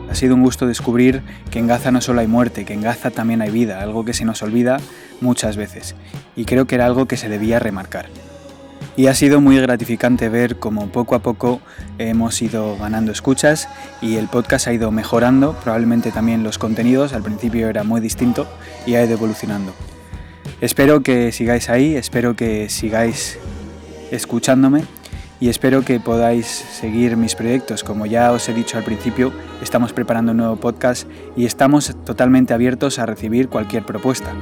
Ha 0.09 0.15
sido 0.15 0.33
un 0.33 0.43
gusto 0.43 0.65
descubrir 0.65 1.23
que 1.51 1.59
en 1.59 1.67
Gaza 1.67 1.91
no 1.91 1.99
solo 1.99 2.21
hay 2.21 2.27
muerte, 2.27 2.63
que 2.63 2.73
en 2.73 2.83
Gaza 2.83 3.11
también 3.11 3.41
hay 3.41 3.51
vida, 3.51 3.81
algo 3.81 4.05
que 4.05 4.13
se 4.13 4.23
nos 4.23 4.41
olvida 4.41 4.77
muchas 5.19 5.57
veces, 5.57 5.93
y 6.37 6.45
creo 6.45 6.67
que 6.67 6.75
era 6.75 6.85
algo 6.85 7.05
que 7.05 7.17
se 7.17 7.27
debía 7.27 7.59
remarcar. 7.59 8.05
Y 8.97 9.05
ha 9.05 9.13
sido 9.13 9.39
muy 9.39 9.59
gratificante 9.59 10.27
ver 10.27 10.57
cómo 10.57 10.87
poco 10.87 11.13
a 11.13 11.19
poco 11.19 11.61
hemos 11.99 12.41
ido 12.41 12.75
ganando 12.77 13.11
escuchas 13.11 13.69
y 14.01 14.15
el 14.15 14.27
podcast 14.27 14.65
ha 14.65 14.73
ido 14.73 14.89
mejorando, 14.89 15.53
probablemente 15.53 16.11
también 16.11 16.41
los 16.41 16.57
contenidos, 16.57 17.13
al 17.13 17.21
principio 17.21 17.69
era 17.69 17.83
muy 17.83 18.01
distinto 18.01 18.47
y 18.87 18.95
ha 18.95 19.05
ido 19.05 19.13
evolucionando. 19.13 19.71
Espero 20.61 21.03
que 21.03 21.31
sigáis 21.31 21.69
ahí, 21.69 21.95
espero 21.95 22.35
que 22.35 22.69
sigáis 22.69 23.37
escuchándome 24.09 24.83
y 25.39 25.49
espero 25.49 25.85
que 25.85 25.99
podáis 25.99 26.47
seguir 26.47 27.17
mis 27.17 27.35
proyectos. 27.35 27.83
Como 27.83 28.07
ya 28.07 28.31
os 28.31 28.49
he 28.49 28.53
dicho 28.55 28.79
al 28.79 28.83
principio, 28.83 29.31
estamos 29.61 29.93
preparando 29.93 30.31
un 30.31 30.39
nuevo 30.39 30.55
podcast 30.55 31.07
y 31.35 31.45
estamos 31.45 31.95
totalmente 32.03 32.55
abiertos 32.55 32.97
a 32.97 33.05
recibir 33.05 33.47
cualquier 33.47 33.85
propuesta. 33.85 34.33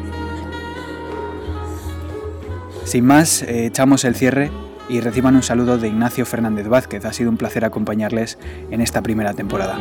Sin 2.86 3.03
más, 3.03 3.41
eh, 3.41 3.65
echamos 3.65 4.05
el 4.05 4.13
cierre 4.13 4.51
y 4.88 5.01
reciban 5.01 5.36
un 5.36 5.41
saludo 5.41 5.79
de 5.79 5.88
Ignacio 5.88 6.23
Fernández 6.23 6.67
Vázquez. 6.67 7.03
Ha 7.05 7.13
sido 7.13 7.31
un 7.31 7.38
placer 7.38 7.65
acompañarles 7.65 8.38
en 8.69 8.79
esta 8.79 9.01
primera 9.01 9.33
temporada. 9.33 9.79